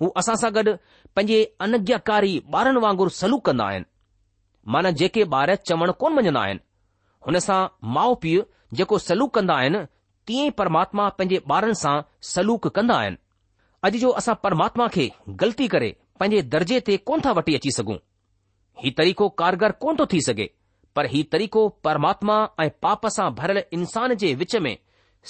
हू 0.00 0.08
असां 0.20 0.34
सां 0.40 0.48
गॾु 0.56 0.72
पंहिंजे 1.18 1.38
अनज्ञाकारी 1.64 2.30
ॿारनि 2.58 2.80
वांगुरु 2.84 3.10
सलूक 3.20 3.42
कंदा 3.48 3.64
आहिनि 3.72 3.86
माना 4.74 4.90
जेके 5.00 5.24
ॿार 5.38 5.54
चवण 5.70 5.90
कोन 6.02 6.12
मञंदा 6.18 6.42
आहिनि 6.44 6.60
हुन 7.26 7.38
सां 7.46 7.58
माउ 7.96 8.14
पीउ 8.22 8.42
जेको 8.80 8.98
सलूक 9.06 9.32
कंदा 9.38 9.54
आहिनि 9.64 9.82
तीअं 10.28 10.46
ई 10.46 10.50
परमात्मा 10.60 11.08
पंहिंजे 11.18 11.40
ॿारनि 11.54 11.74
सां 11.82 11.92
सलूक 12.34 12.68
कंदा 12.78 12.96
आहिनि 13.02 13.20
अॼु 13.88 13.98
जो 14.04 14.10
असां 14.22 14.34
परमात्मा 14.46 14.86
खे 14.96 15.06
ग़लती 15.42 15.66
करे 15.74 15.90
पंहिंजे 16.22 16.42
दर्जे 16.56 16.80
ते 16.88 16.96
कोन 17.10 17.26
था 17.26 17.32
वठी 17.40 17.54
अची 17.60 17.70
सघूं 17.78 17.96
हीउ 18.84 18.96
तरीक़ो 19.02 19.28
कारगर 19.42 19.72
कोन 19.84 19.96
थो 20.00 20.06
थी 20.14 20.20
सघे 20.30 20.46
पर 20.98 21.06
हीउ 21.16 21.28
तरीक़ो 21.36 21.66
परमात्मा 21.88 22.38
ऐं 22.64 22.68
पाप 22.86 23.06
सां 23.18 23.28
भरियल 23.42 23.80
इंसान 23.80 24.14
जे 24.24 24.32
विच 24.44 24.56
में 24.68 24.72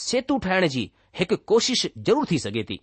सेतु 0.06 0.38
ठाहिण 0.48 0.66
जी 0.76 0.84
हिकु 1.22 1.36
कोशिश 1.54 1.86
ज़रूरु 2.10 2.26
थी 2.32 2.38
सघे 2.46 2.62
थी 2.72 2.78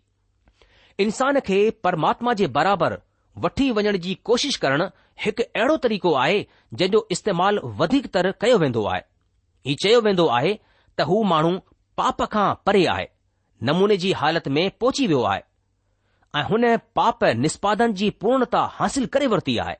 इंसान 1.00 1.40
खे 1.48 1.58
परमात्मा 1.84 2.34
जे 2.38 2.46
बराबरि 2.56 2.96
वठी 3.42 3.70
वञण 3.78 3.98
जी 4.06 4.14
कोशिश 4.30 4.56
करणु 4.64 4.86
हिकु 5.26 5.44
अहिड़ो 5.56 5.76
तरीक़ो 5.86 6.14
आहे 6.24 6.40
जंहिंजो 6.74 7.02
इस्तेमालु 7.16 7.68
वधीक 7.82 8.06
तर 8.16 8.30
कयो 8.42 8.58
वेंदो 8.64 8.86
आहे 8.94 9.02
हीउ 9.68 9.76
चयो 9.84 10.00
वेंदो 10.08 10.26
आहे 10.38 10.54
त 11.00 11.08
हू 11.10 11.22
माण्हू 11.32 11.52
पाप 12.02 12.22
खां 12.34 12.48
परे 12.68 12.84
आहे 12.94 13.06
नमूने 13.70 13.98
जी 14.04 14.12
हालति 14.22 14.50
में 14.58 14.64
पहुची 14.84 15.08
वियो 15.12 15.22
आहे 15.34 15.42
ऐं 16.40 16.44
हुन 16.50 16.66
पाप 17.00 17.24
निष्पादन 17.44 17.94
जी 18.00 18.10
पूर्णता 18.24 18.62
हासिल 18.78 19.06
करे 19.16 19.28
वरिती 19.36 19.58
आहे 19.66 19.76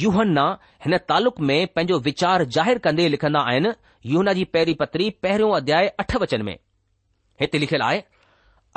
यूहन 0.00 0.38
हिन 0.86 0.96
तालुक़ 1.12 1.40
में 1.48 1.56
पंहिंजो 1.74 1.98
वीचार 2.08 2.44
ज़ाहिरु 2.56 2.80
कंदे 2.86 3.08
लिखंदा 3.14 3.40
आहिनि 3.52 3.70
यूना 4.14 4.32
जी 4.40 4.44
पहिरीं 4.56 4.74
पत्री 4.82 5.08
पहिरियों 5.26 5.52
अध्याय 5.60 5.86
अठ 6.04 6.16
वचन 6.24 6.42
में 6.50 6.56
हिते 7.40 7.58
लिखियलु 7.64 7.84
आहे 7.90 8.02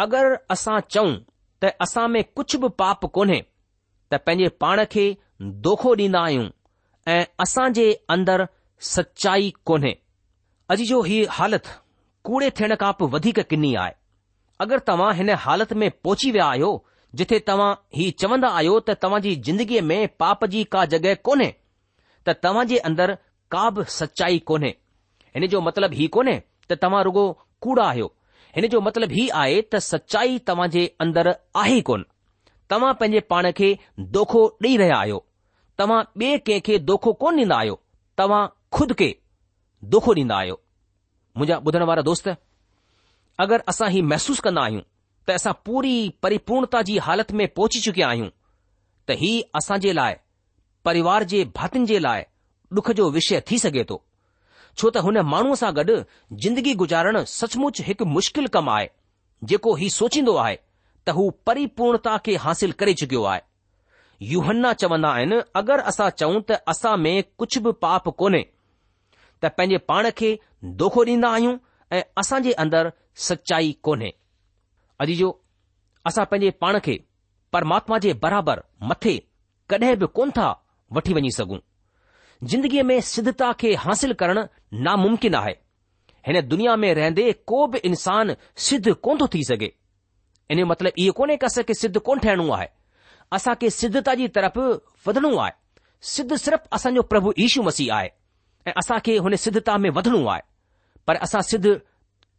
अगरि 0.08 0.36
असां 0.56 0.79
चऊं 0.96 1.15
त 1.63 1.72
असां 1.84 2.08
में 2.12 2.24
कुझु 2.38 2.58
बि 2.63 2.68
पाप 2.82 3.06
कोन्हे 3.16 3.39
त 4.12 4.18
पंहिंजे 4.28 4.48
पाण 4.63 4.84
खे 4.92 5.04
दोखो 5.66 5.94
ॾींदा 6.01 6.20
आहियूं 6.28 6.46
ऐं 7.13 7.24
असां 7.46 7.66
जे 7.80 7.86
अंदरि 8.16 8.46
सचाई 8.89 9.50
कोन्हे 9.72 9.92
अॼु 10.75 10.86
जो 10.92 11.01
ही 11.10 11.18
हालति 11.38 11.75
कूड़े 12.30 12.50
थियण 12.60 12.75
खां 12.84 12.92
पोइ 13.01 13.10
वधीक 13.16 13.39
किनी 13.50 13.74
आहे 13.84 13.94
अगरि 14.66 14.86
तव्हां 14.89 15.13
हिन 15.18 15.30
हालति 15.48 15.75
में 15.84 15.89
पहुची 16.04 16.32
विया 16.38 16.46
आहियो 16.54 16.72
जिथे 17.20 17.39
तव्हां 17.50 17.70
ही 18.00 18.10
चवंदा 18.24 18.50
आहियो 18.62 18.80
त 18.89 18.98
तव्हां 19.04 19.22
जी 19.28 19.36
जिंदगीअ 19.50 19.82
में 19.92 20.00
पाप 20.24 20.46
जी 20.56 20.63
का 20.78 20.86
जॻहि 20.96 21.16
कोन्हे 21.30 21.50
त 22.25 22.38
तव्हां 22.48 22.66
जे 22.72 22.78
अंदरि 22.92 23.16
का 23.56 23.70
बि 23.78 23.84
सचाई 24.00 24.39
कोन्हे 24.54 24.72
हिन 25.38 25.48
जो 25.56 25.62
मतिलबु 25.70 26.01
हीउ 26.01 26.16
कोन्हे 26.20 26.42
त 26.70 26.80
तव्हां 26.86 27.04
रुगो 27.10 27.25
कूड़ा 27.68 27.86
आहियो 27.92 28.13
हिन 28.56 28.68
जो 28.74 28.79
मतिलबु 28.82 29.13
हीउ 29.18 29.27
आहे 29.39 29.58
त 29.72 29.75
सचाई 29.88 30.38
तव्हां 30.50 30.68
जे 30.75 30.84
अंदरि 31.03 31.34
आहे 31.63 31.75
ई 31.77 31.82
कोन 31.89 32.06
तव्हां 32.74 32.94
पंहिंजे 33.01 33.20
पाण 33.32 33.50
खे 33.60 33.68
दोखो 34.15 34.41
ॾेई 34.63 34.75
रहिया 34.82 34.96
आहियो 35.03 35.20
तव्हां 35.82 36.00
ॿिए 36.22 36.38
कंहिंखे 36.48 36.77
दोखो 36.89 37.13
कोन 37.24 37.36
ॾींदा 37.41 37.58
आहियो 37.63 37.75
तव्हां 38.22 38.41
खुद 38.77 38.94
खे 39.01 39.10
दोखो 39.94 40.12
ॾींदा 40.20 40.38
आहियो 40.41 40.56
मुंहिंजा 41.38 41.58
ॿुधण 41.68 41.84
वारा 41.89 42.01
दोस्त 42.10 42.29
अगरि 43.46 43.63
असां 43.74 43.89
ही 43.96 44.01
महसूसु 44.12 44.41
कंदा 44.48 44.63
आहियूं 44.63 44.84
त 45.27 45.36
असां 45.41 45.53
पूरी 45.65 45.96
परिपूर्णता 46.24 46.82
जी 46.89 46.98
हालति 47.08 47.38
में 47.41 47.48
पहुची 47.60 47.79
चुकिया 47.88 48.08
आहियूं 48.13 48.29
त 49.08 49.20
हीउ 49.22 49.46
असां 49.62 49.77
जे 49.86 49.94
लाइ 50.01 50.13
परिवार 50.88 51.24
जे 51.34 51.44
भातिनि 51.60 51.86
जे 51.94 52.00
लाइ 52.08 52.24
डुख 52.75 52.91
जो 53.01 53.10
विषय 53.20 53.44
थी 53.51 53.58
सघे 53.65 53.84
थो 53.89 54.03
છો 54.79 54.88
તો 54.93 55.01
હુંને 55.05 55.21
માણુ 55.31 55.55
સા 55.62 55.71
ગડ 55.77 55.95
જિંદગી 56.43 56.75
गुजारण 56.81 57.25
સચમુચ 57.38 57.77
હક 57.88 58.05
મુશ્કિલ 58.15 58.48
કમાય 58.55 58.88
જેકો 59.51 59.71
હી 59.81 59.91
સોચીndo 60.00 60.33
આય 60.43 60.59
તહુ 61.07 61.24
પરીપૂર્ણતા 61.48 62.17
કે 62.25 62.38
હાंसिल 62.43 62.71
કરે 62.79 62.93
જક્યો 63.01 63.25
આય 63.31 63.43
યોહन्ना 64.31 64.74
ચવના 64.81 65.13
આયન 65.17 65.33
અગર 65.62 65.79
અસા 65.91 66.09
ચૌં 66.19 66.39
ત 66.50 66.59
અસા 66.74 66.95
મે 67.03 67.13
કુછ 67.39 67.55
ભ 67.65 67.75
પાપ 67.83 68.05
કોને 68.21 68.41
ત 69.41 69.53
પજે 69.57 69.77
પાણકે 69.89 70.29
દોખો 70.81 71.01
દીnda 71.09 71.29
આયું 71.36 71.57
એ 71.98 72.03
અસાજે 72.24 72.51
અંદર 72.65 72.86
સચ્ચાઈ 73.25 73.74
કોને 73.86 74.09
અદીજો 75.03 75.29
અસા 76.12 76.25
પજે 76.31 76.50
પાણકે 76.63 76.93
પરમાત્માજે 77.53 78.12
બરાબર 78.24 78.57
મથે 78.89 79.15
કદે 79.69 79.89
ભ 80.01 80.09
કોન 80.19 80.29
થા 80.38 80.53
વઠી 80.95 81.17
વણી 81.17 81.38
સગુ 81.39 81.57
ज़िंदगीअ 82.43 82.84
में 82.84 83.00
सिद्धता 83.01 83.51
खे 83.60 83.74
हासिल 83.79 84.13
करणु 84.19 84.41
नामुमकिन 84.84 85.34
आहे 85.36 85.53
हिन 86.27 86.39
दुनिया 86.48 86.75
में 86.75 86.93
रहंदे 86.96 87.31
को 87.48 87.65
बि 87.67 87.77
इंसान 87.86 88.36
सिद्ध 88.67 88.93
कोन 89.03 89.17
थो 89.22 89.27
थी 89.34 89.43
सघे 89.46 89.72
इन 90.51 90.58
जो 90.60 90.65
मतिलबु 90.65 90.93
इहो 91.01 91.12
कोन्हे 91.17 91.36
की 91.38 91.46
असांखे 91.46 91.74
सिद्ध 91.74 91.98
कोन 91.98 92.19
ठहिणो 92.19 92.50
आहे 92.53 92.67
असांखे 93.38 93.69
सिद्धता 93.69 94.13
जी 94.22 94.27
तरफ़ 94.38 94.60
वधणो 95.08 95.36
आहे 95.38 95.51
सिद्ध 96.15 96.36
सिर्फ़ु 96.36 96.75
असांजो 96.75 97.01
प्रभु 97.12 97.34
यीशू 97.39 97.62
मसीह 97.63 97.93
आहे 97.96 98.10
ऐं 98.67 98.74
असां 98.79 98.98
खे 99.05 99.17
हुन 99.25 99.36
सिद्धता 99.46 99.77
में 99.84 99.89
वधणो 99.96 100.25
आहे 100.27 100.41
पर 101.08 101.15
असां 101.27 101.41
सिद्ध 101.51 101.67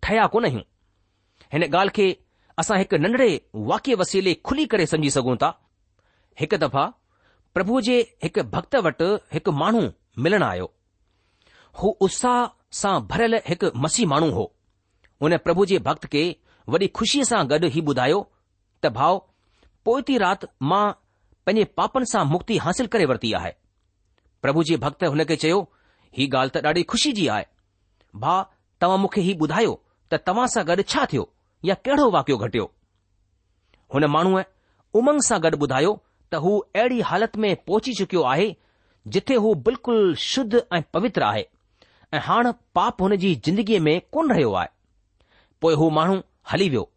ठहिया 0.02 0.26
कोन 0.34 0.44
आहियूं 0.44 0.62
हिन 1.52 1.62
ॻाल्हि 1.74 1.90
खे 1.96 2.10
असां 2.60 2.78
हिकु 2.78 2.96
नंढड़े 3.04 3.30
वाक्य 3.70 3.94
वसीले 4.04 4.34
खुली 4.44 4.64
करे 4.74 4.86
सम्झी 4.94 5.10
सघूं 5.18 5.36
था 5.42 5.52
हिकु 6.40 6.56
दफ़ा 6.64 6.84
પ્રભુજે 7.54 7.96
એક 8.28 8.42
ભક્ત 8.52 8.76
વટ 8.86 9.08
એક 9.38 9.50
માનું 9.60 9.88
મળના 10.22 10.50
આયો 10.52 10.68
હું 11.80 11.94
ઉસા 12.06 12.42
સા 12.80 12.96
ભરલ 13.10 13.34
એક 13.54 13.62
મસી 13.82 14.06
માનું 14.12 14.32
હો 14.36 14.44
ઉને 15.24 15.38
પ્રભુજે 15.46 15.76
ભક્ત 15.86 16.06
કે 16.14 16.22
વડી 16.72 16.92
ખુશી 16.98 17.24
સા 17.30 17.44
ગડ 17.50 17.70
હી 17.76 17.82
બુધાયો 17.88 18.22
તભાવ 18.82 19.16
પોયતી 19.84 20.18
રાત 20.24 20.46
માં 20.70 20.94
પેને 21.44 21.62
પાપન 21.78 22.04
સા 22.12 22.24
મુક્તિ 22.34 22.58
حاصل 22.64 22.88
કરે 22.92 23.06
વર્તિયા 23.10 23.44
હૈ 23.46 23.54
પ્રભુજે 24.42 24.76
ભક્ત 24.82 25.02
ઉને 25.14 25.24
કે 25.30 25.36
ચયો 25.42 25.60
હી 26.18 26.30
ગાલ 26.34 26.48
ત 26.50 26.62
ડાડી 26.62 26.86
ખુશી 26.90 27.12
જી 27.18 27.28
આય 27.30 27.48
બા 28.22 28.46
તમ 28.80 28.94
મુખે 29.06 29.20
હી 29.26 29.34
બુધાયો 29.42 29.76
ત 30.10 30.22
તમાસા 30.26 30.64
ગડ 30.68 30.86
છાથ્યો 30.92 31.26
يا 31.68 31.74
કેડો 31.84 32.06
વાક્યો 32.14 32.38
ઘટ્યો 32.42 32.68
ઉને 33.96 34.06
માનું 34.14 34.38
ઉમંગ 34.98 35.20
સા 35.28 35.42
ગડ 35.42 35.58
બુધાયો 35.62 35.94
त 36.32 36.34
हू 36.44 36.50
अहिड़ी 36.58 37.00
हालति 37.10 37.40
में 37.40 37.54
पहुची 37.66 37.92
चुकियो 37.98 38.22
आहे 38.32 38.50
जिथे 39.14 39.34
हू 39.44 39.54
बिल्कुलु 39.68 40.14
शुद्ध 40.24 40.62
ऐं 40.72 40.80
पवित्र 40.94 41.22
आहे 41.28 41.44
ऐं 42.14 42.20
हाणे 42.26 42.52
पाप 42.74 43.02
हुन 43.02 43.16
जी 43.24 43.34
ज़िंदगीअ 43.46 43.80
में 43.86 44.00
कोन 44.12 44.30
रहियो 44.32 44.52
आहे 44.60 44.68
पोइ 45.62 45.74
हू 45.82 45.88
माण्हू 45.98 46.20
हली 46.52 46.68
वियो 46.74 46.88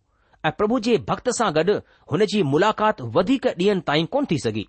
ऐं 0.45 0.51
प्रभु 0.59 0.79
जे 0.87 0.97
भक्त 1.09 1.29
सां 1.39 1.51
गॾु 1.55 1.77
हुन 2.11 2.25
जी 2.33 2.43
मुलाक़ात 2.53 3.01
वधीक 3.17 3.47
ॾींहनि 3.55 3.81
ताईं 3.89 4.05
कोन 4.15 4.25
थी 4.31 4.37
सघी 4.45 4.67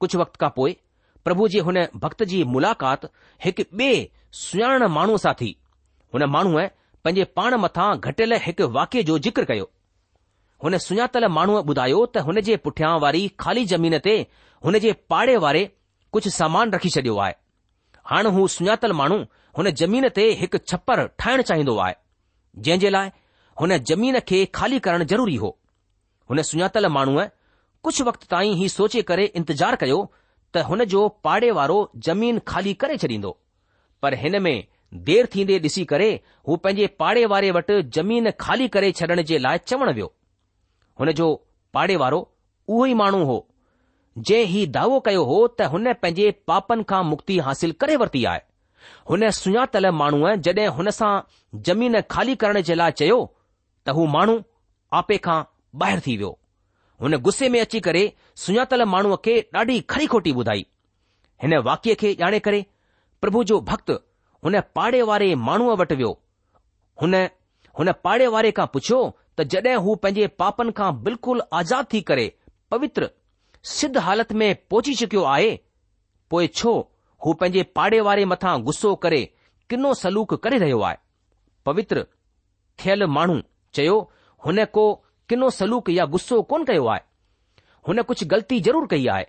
कुझु 0.00 0.18
वक़्त 0.18 0.36
खां 0.44 0.50
पोइ 0.58 0.76
प्रभु 1.24 1.48
जे 1.54 1.60
हुन 1.68 1.82
भक्त 2.06 2.22
जी 2.34 2.42
मुलाक़ात 2.56 3.08
हिकु 3.46 3.68
बे 3.80 3.90
सुञाण 4.42 4.86
माण्हूअ 4.98 5.24
सां 5.26 5.34
थी 5.42 5.50
हुन 6.14 6.24
माण्हूअ 6.36 6.66
पंहिंजे 7.04 7.24
पाण 7.40 7.60
मथां 7.66 7.88
घटियल 8.08 8.38
हिकु 8.48 8.70
वाक्य 8.80 9.02
जो 9.10 9.18
ज़िक्र 9.28 9.44
कयो 9.52 9.70
हुन 10.64 10.76
सुञातल 10.82 11.26
माण्हूअ 11.36 11.60
ॿुधायो 11.70 12.00
त 12.14 12.18
हुन 12.28 12.40
जे 12.46 12.54
पुठियां 12.62 12.98
वारी 13.00 13.20
खाली 13.42 13.64
ज़मीन 13.72 13.98
ते 14.06 14.14
हुन 14.64 14.78
जे 14.84 14.92
पाड़े 15.12 15.36
वारे 15.44 15.60
कुझु 16.12 16.30
सामान 16.36 16.72
रखी 16.72 16.90
छडि॒यो 16.94 17.16
आहे 17.24 17.34
हाणे 18.12 18.28
हू 18.38 18.46
सुञातल 18.54 18.92
माण्हू 19.00 19.18
हुन 19.58 19.70
ज़मीन 19.82 20.08
ते 20.16 20.24
हिकु 20.40 20.58
छप्पर 20.72 21.04
ठाहिण 21.22 21.42
चाहींदो 21.50 21.76
आहे 21.84 21.94
जंहिं 22.66 22.80
जे 22.84 22.90
लाइ 22.94 23.10
हुन 23.60 23.76
ज़मीन 23.90 24.18
खे 24.30 24.44
खाली 24.58 24.78
करण 24.88 25.04
ज़रूरी 25.14 25.36
हो 25.44 25.50
हुन 26.30 26.42
सुञातल 26.50 26.88
माण्हूअ 26.96 27.26
कुझु 27.88 28.04
वक़्त 28.10 28.26
ताईं 28.34 28.54
ही 28.62 28.68
सोचे 28.76 29.02
करे 29.12 29.30
इंतज़ारु 29.40 29.76
कयो 29.86 30.00
त 30.56 30.64
हुन 30.72 30.84
जो 30.94 31.06
पाड़े 31.28 31.50
वारो 31.62 31.78
ज़मीन 32.10 32.40
खाली 32.52 32.74
करे 32.84 32.96
छॾींदो 33.06 33.32
पर 34.02 34.18
हिन 34.26 34.40
में 34.48 34.54
देर 35.10 35.28
थींदे 35.34 35.58
ॾिसी 35.68 35.84
करे 35.94 36.10
हू 36.48 36.56
पंहिंजे 36.68 36.86
पाड़े 37.02 37.24
वारे 37.34 37.50
वटि 37.62 37.82
ज़मीन 37.98 38.30
खाली 38.44 38.68
करे 38.78 38.92
छॾण 39.02 39.22
जे 39.32 39.38
लाइ 39.48 39.66
चवणु 39.70 39.92
वियो 40.00 40.12
हुन 41.00 41.12
जो 41.18 41.26
पाड़े 41.74 41.96
वारो 42.02 42.18
उहो 42.68 42.86
ई 42.86 42.94
माण्हू 42.94 43.22
हो 43.24 43.36
जे 44.30 44.42
ही 44.52 44.66
दावो 44.76 44.98
कयो 45.08 45.22
हो 45.24 45.36
त 45.50 45.68
हुन 45.74 45.92
पंहिंजे 46.02 46.30
पापनि 46.50 46.84
खां 46.92 47.02
मुक्ति 47.10 47.38
हासिल 47.48 47.72
करे 47.82 47.96
वरिती 48.02 48.24
आहे 48.32 48.40
हुन 49.10 49.28
सुञातल 49.38 49.86
माण्हूअ 50.00 50.34
जड॒हिं 50.46 50.68
हुन 50.78 50.90
सां 50.98 51.12
ज़मीन 51.68 52.00
खाली 52.14 52.34
करण 52.42 52.60
जे 52.70 52.74
लाइ 52.80 52.92
चयो 53.02 53.18
त 53.86 53.96
हू 53.98 54.06
माण्हू 54.16 54.38
आपे 55.02 55.18
खां 55.28 55.38
ॿाहिरि 55.84 56.00
थी 56.06 56.16
वियो 56.22 56.32
हुन 57.04 57.16
गुस्से 57.28 57.48
में 57.54 57.60
अची 57.60 57.80
करे 57.86 58.02
सुञातल 58.46 58.84
माण्हूअ 58.94 59.16
खे 59.24 59.38
ॾाढी 59.62 59.80
खरी 59.94 60.06
खोटी 60.16 60.32
ॿुधाई 60.42 60.66
हिन 61.42 61.56
वाक्य 61.70 61.94
खे 62.02 62.14
ॼाणे 62.24 62.38
करे 62.48 62.64
प्रभु 63.24 63.44
जो 63.52 63.60
भक्त 63.72 63.90
हुन 64.44 64.60
पाड़े 64.78 65.02
वारे 65.12 65.34
माण्हूअ 65.48 65.76
वटि 65.82 65.94
वियो 66.02 66.10
हुन 67.02 67.14
हुन 67.78 67.92
पाड़े 68.04 68.26
वारे 68.36 68.50
खां 68.60 68.66
पुछियो 68.76 69.02
त 69.38 69.42
जड॒ 69.54 69.66
हू 69.82 69.94
पंहिंजे 70.04 70.26
पापनि 70.42 70.72
खां 70.78 70.90
बिल्कुलु 71.02 71.42
आज़ादु 71.58 71.86
थी 71.92 72.00
करे 72.10 72.22
पवित्र 72.70 73.08
सिद्ध 73.72 73.96
हालति 74.06 74.34
में 74.40 74.46
पहुची 74.70 74.94
चुकियो 75.00 75.22
आहे 75.34 75.50
पोइ 76.30 76.46
छो 76.58 76.72
हू 77.26 77.32
पंहिंजे 77.42 77.62
पाड़े 77.78 78.00
वारे 78.08 78.24
मथां 78.32 78.56
गुस्सो 78.68 78.94
करे 79.06 79.20
किनो 79.70 79.92
सलूक 80.02 80.34
करे 80.44 80.58
रहियो 80.62 80.80
आहे 80.88 80.96
पवित्र 81.66 82.04
थियल 82.84 83.06
माण्हू 83.18 83.38
चयो 83.78 83.96
हुन 84.46 84.64
को 84.78 84.84
किनो 85.28 85.50
सलूक 85.58 85.90
या 85.98 86.04
गुस्सो 86.16 86.40
कोन 86.50 86.64
कयो 86.72 86.86
आहे 86.94 87.06
हुन 87.88 88.02
कुझु 88.10 88.26
ग़लती 88.34 88.60
ज़रूरु 88.68 88.86
कई 88.94 89.06
आहे 89.14 89.26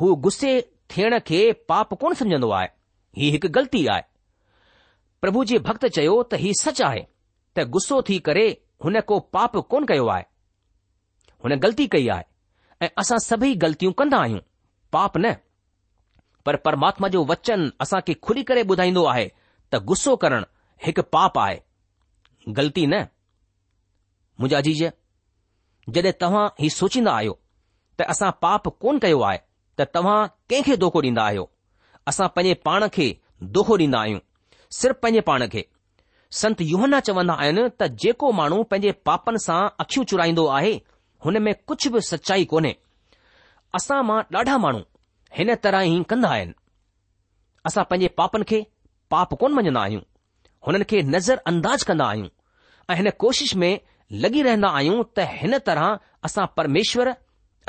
हू 0.00 0.14
गुस्से 0.28 0.52
थियण 0.96 1.18
खे 1.30 1.40
पाप 1.72 1.94
कोन 2.04 2.14
समझंदो 2.22 2.50
आहे 2.60 2.68
ही 3.22 3.30
हिकु 3.36 3.48
ग़लती 3.58 3.86
आहे 3.96 4.04
प्रभु 5.20 5.44
जे 5.52 5.58
भक्त 5.70 5.86
चयो 5.98 6.22
त 6.30 6.44
हीउ 6.46 6.52
सच 6.64 6.82
आहे 6.92 7.06
त 7.56 7.64
गुस्सो 7.78 8.02
थी 8.10 8.18
करे 8.30 8.46
हुन 8.84 9.00
को 9.08 9.18
पाप 9.36 9.56
कोन 9.70 9.86
कयो 9.86 10.06
आहे 10.14 10.24
हुन 11.44 11.54
ग़लती 11.60 11.86
कई 11.94 12.08
आहे 12.14 12.24
ऐं 12.82 12.88
असां 12.98 13.18
सभई 13.24 13.54
ग़लतियूं 13.62 13.92
कंदा 14.00 14.18
आहियूं 14.22 14.40
पाप 14.92 15.16
न 15.24 15.32
पर 16.46 16.56
परमात्मा 16.66 17.08
जो 17.14 17.24
वचन 17.30 17.70
असां 17.80 18.00
खे 18.06 18.14
खुली 18.26 18.42
करे 18.50 18.62
ॿुधाईंदो 18.72 19.04
आहे 19.12 19.26
त 19.72 19.78
गुस्सो 19.90 20.14
करणु 20.24 20.44
हिकु 20.86 21.02
पाप 21.16 21.38
आहे 21.44 22.52
ग़लती 22.58 22.86
न 22.86 23.00
मुंहिंजा 24.40 24.60
जीज 24.68 24.82
जॾहिं 25.96 26.12
तव्हां 26.20 26.46
ही 26.60 26.70
सोचींदा 26.74 27.12
आहियो 27.16 27.36
त 27.98 28.02
असां 28.14 28.30
पाप 28.44 28.68
कोन 28.84 28.98
कयो 29.06 29.20
आहे 29.30 29.38
त 29.78 29.86
तव्हां 29.94 30.18
कंहिंखे 30.50 30.76
दोखो 30.84 31.00
ॾींदा 31.06 31.22
आहियो 31.30 31.48
असां 32.12 32.28
पंहिंजे 32.36 32.60
पाण 32.68 32.86
खे 32.98 33.08
दोखो 33.56 33.76
ॾींदा 33.82 34.00
आहियूं 34.00 34.20
सिर्फ़ु 34.80 35.00
पंहिंजे 35.02 35.20
पाण 35.30 35.46
खे 35.52 35.64
संत 36.42 36.60
युहन्ना 36.70 36.98
चवंदा 37.06 37.34
आहिनि 37.42 37.62
त 37.80 37.86
जेको 38.02 38.28
माण्हू 38.38 38.56
पंहिंजे 38.70 38.92
पापनि 39.08 39.38
सां 39.44 39.58
अखियूं 39.84 40.02
चुराईंदो 40.12 40.44
आहे 40.56 40.72
हुन 41.26 41.38
में 41.44 41.52
कुझु 41.70 41.90
बि 41.94 42.00
सचाई 42.08 42.44
कोन्हे 42.50 42.72
असां 43.78 44.00
मां 44.08 44.18
ॾाढा 44.38 44.56
माण्हू 44.64 44.82
हिन 45.38 45.54
तरह 45.66 45.80
ई 45.92 46.02
कंदा 46.10 46.28
आहिनि 46.36 46.52
असां 47.70 47.84
पंहिंजे 47.92 48.08
पापनि 48.20 48.44
खे 48.50 48.60
पाप 49.14 49.34
कोन 49.42 49.54
मञंदा 49.60 49.80
आहियूं 49.88 50.02
हुननि 50.68 50.84
खे 50.90 51.02
नज़र 51.14 51.42
अंदाज़ 51.52 51.84
कंदा 51.90 52.08
आहियूं 52.12 52.28
ऐं 52.92 52.96
हिन 53.00 53.10
कोशिश 53.24 53.54
में 53.62 53.72
लॻी 54.24 54.42
रहंदा 54.48 54.70
आहियूं 54.80 55.02
त 55.16 55.26
हिन 55.40 55.58
तरह 55.70 55.86
असां 56.30 56.46
परमेश्वर 56.60 57.12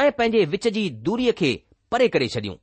ऐं 0.05 0.11
पंहिंजे 0.19 0.43
विच 0.57 0.67
जी 0.79 0.85
दूरीअ 1.09 1.37
खे 1.43 1.53
परे 1.91 2.07
करे 2.17 2.27
छॾियूं 2.35 2.57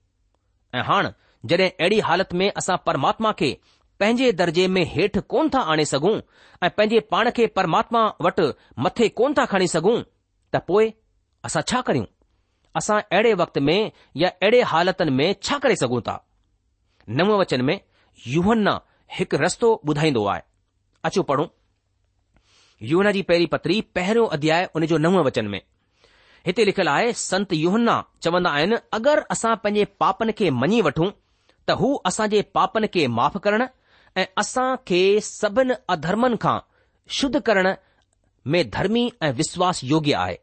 ऐं 0.78 0.84
हाणे 0.90 1.14
जॾहिं 1.52 1.70
अहिड़ी 1.70 2.00
हालति 2.10 2.42
में 2.42 2.48
असां 2.62 2.76
परमात्मा 2.90 3.32
खे 3.42 3.56
पंहिंजे 4.04 4.32
दर्जे 4.38 4.66
में 4.72 4.82
हेठि 4.92 5.20
कोन 5.32 5.48
था 5.52 5.60
आणे 5.72 5.84
सघूं 5.90 6.10
ऐं 6.64 6.68
पंहिंजे 6.78 6.98
पाण 7.12 7.28
खे 7.36 7.46
परमात्मा 7.58 8.00
वटि 8.24 8.44
मथे 8.84 9.08
कोन 9.18 9.34
था 9.36 9.44
खणी 9.52 9.68
सघूं 9.74 9.94
त 10.00 10.56
पोइ 10.68 10.90
असां 11.48 11.60
छा 11.70 11.80
करियूं 11.88 12.04
असां 12.80 12.98
अहिड़े 13.00 13.32
वक़्त 13.40 13.58
में 13.68 13.78
या 14.22 14.28
अहिड़े 14.28 14.60
हालतुनि 14.72 15.10
में 15.20 15.34
छा 15.46 15.56
करे 15.62 15.76
सघूं 15.82 16.00
था 16.08 16.14
नव 17.18 17.32
वचन 17.40 17.62
में 17.68 17.74
युहन्ना 18.34 18.74
हिकु 19.18 19.36
रस्तो 19.44 19.70
ॿुधाईंदो 19.90 20.24
आहे 20.32 20.42
अचो 21.10 21.22
पढ़ूं 21.30 21.46
युवन 22.90 23.10
जी 23.18 23.22
पहिरीं 23.30 23.46
पत्री 23.56 23.80
पहिरियों 23.98 24.26
अध्याय 24.38 24.68
उन 24.80 24.86
जो 24.92 24.98
नव 25.06 25.16
वचन 25.30 25.48
में 25.54 25.60
हिते 26.46 26.64
लिखियलु 26.72 26.90
आहे 26.96 27.12
संत 27.22 27.52
युहन्ना 27.62 27.96
चवंदा 28.26 28.50
आहिनि 28.60 28.80
अगरि 29.00 29.24
असां 29.36 29.54
पंहिंजे 29.64 29.88
पापनि 30.04 30.36
खे 30.42 30.50
मञी 30.62 30.82
वठूं 30.88 31.10
त 31.66 31.78
हू 31.82 31.94
असांजे 32.12 32.42
पापनि 32.60 32.92
खे 32.98 33.06
माफ़ 33.20 33.38
करणु 33.48 33.68
ऐं 34.16 34.24
असां 34.38 34.66
खे 34.88 35.00
सभिनि 35.28 35.74
अधर्मनि 35.92 36.36
खां 36.42 36.58
शुद 37.18 37.38
करण 37.46 37.74
में 38.52 38.68
धर्मी 38.70 39.02
ऐं 39.22 39.32
विश्वास 39.40 39.82
योग्य 39.84 40.14
आहे 40.24 40.38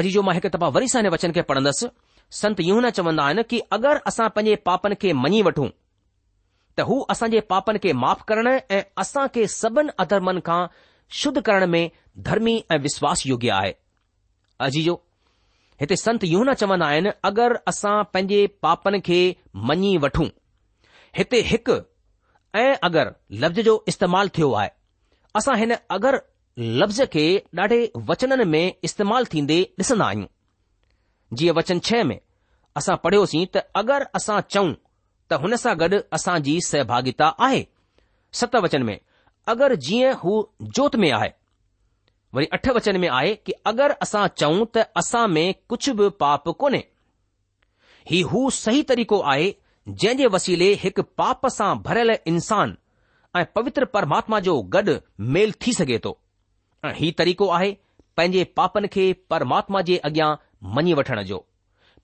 अजी 0.00 0.10
जो 0.16 0.22
मां 0.28 0.34
हिकु 0.38 0.48
दफ़ा 0.56 0.68
वरी 0.76 0.88
सां 0.94 1.02
हिन 1.02 1.10
वचन 1.14 1.32
खे 1.36 1.42
पढ़ंदसि 1.50 1.88
संत 2.38 2.60
यूहन 2.68 2.90
चवंदा 2.98 3.24
आहिनि 3.24 3.42
कि 3.52 3.58
अगरि 3.76 4.00
असां 4.12 4.28
पंहिंजे 4.38 4.56
पापनि 4.70 4.94
खे 5.04 5.12
मञी 5.24 5.42
वठूं 5.48 5.68
त 6.80 6.86
हू 6.88 6.98
असांजे 7.14 7.40
पापनि 7.52 7.78
खे 7.84 7.92
माफ़ु 8.04 8.24
करणु 8.32 8.54
ऐं 8.56 8.82
असां 9.02 9.26
खे 9.36 9.46
सभिनी 9.54 9.94
अधर्मनि 10.04 10.40
खां 10.48 10.60
शुद्ध 11.20 11.40
करण 11.48 11.66
में 11.76 11.82
धर्मी 12.30 12.56
ऐं 12.72 12.78
विश्वास 12.88 13.26
योग्य 13.26 13.50
आहे 13.60 13.74
अजी 14.66 14.82
हिते 15.80 15.96
संत 16.02 16.24
यूहन 16.32 16.52
चवंदा 16.64 16.86
आहिनि 16.92 17.10
अगरि 17.30 17.62
असां 17.72 17.94
पंहिंजे 18.14 18.40
पापनि 18.66 19.00
खे 19.10 19.20
मञी 19.70 19.96
वठूं 20.06 20.26
हिते 21.20 21.40
हिकु 21.52 21.78
ऐं 22.56 22.74
अगरि 22.84 23.10
लफ़्ज़ 23.44 23.60
जो 23.64 23.84
इस्तेमालु 23.88 24.28
थियो 24.38 24.52
आहे 24.60 24.68
असां 25.36 25.56
हिन 25.58 25.74
अगर 25.96 26.20
लफ़्ज़ 26.82 27.02
खे 27.14 27.24
ॾाढे 27.58 27.80
वचननि 28.10 28.44
में 28.52 28.72
इस्तेमालु 28.84 29.26
थींदे 29.34 29.58
ॾिसंदा 29.80 30.06
आहियूं 30.06 31.36
जीअं 31.36 31.54
वचन 31.56 31.78
छह 31.88 32.02
में 32.04 32.18
असां 32.76 32.96
पढ़ियोसीं 33.04 33.44
त 33.56 33.62
अगरि 33.80 34.04
असां 34.20 34.40
चऊं 34.56 34.72
त 35.30 35.40
हुन 35.42 35.56
सां 35.64 35.76
गॾु 35.80 35.98
असांजी 36.20 36.60
सहभागिता 36.70 37.26
आहे 37.46 37.66
सत 38.40 38.56
वचन 38.68 38.82
में 38.90 38.98
अगरि 39.54 39.76
जीअं 39.88 40.14
हू 40.24 40.40
जोत 40.78 40.96
में 41.04 41.10
आहे 41.10 41.30
वरी 42.34 42.46
अठ 42.52 42.68
वचन 42.76 43.00
में 43.00 43.08
आहे 43.08 43.34
कि 43.46 43.52
अगरि 43.72 43.94
असां 44.06 44.26
चऊं 44.36 44.64
त 44.74 44.86
असां 45.02 45.26
में 45.36 45.46
कुझु 45.68 45.94
बि 46.00 46.08
पाप 46.24 46.48
कोन्हे 46.64 46.82
ही 48.10 48.20
हू 48.32 48.48
सही 48.62 48.82
तरीक़ो 48.92 49.18
आहे 49.34 49.54
जंहिं 49.90 50.16
जे 50.16 50.26
वसीले 50.32 50.66
हिकु 50.80 51.02
पाप 51.18 51.46
सां 51.58 51.68
भरियल 51.82 52.10
इंसान 52.30 52.76
ऐं 53.36 53.44
पवित्र 53.58 53.84
परमात्मा 53.94 54.40
जो 54.48 54.54
गॾु 54.74 54.94
मेल 55.36 55.52
थी 55.66 55.72
सघे 55.76 55.98
थो 56.06 56.10
ऐं 56.84 56.92
हीउ 56.96 57.12
तरीक़ो 57.18 57.48
आहे 57.58 57.70
पंहिंजे 58.16 58.42
पापनि 58.58 58.88
खे 58.96 59.06
परमात्मा 59.30 59.80
जे 59.90 59.96
अॻियां 60.08 60.28
मञी 60.76 60.94
वठण 61.00 61.22
जो 61.30 61.38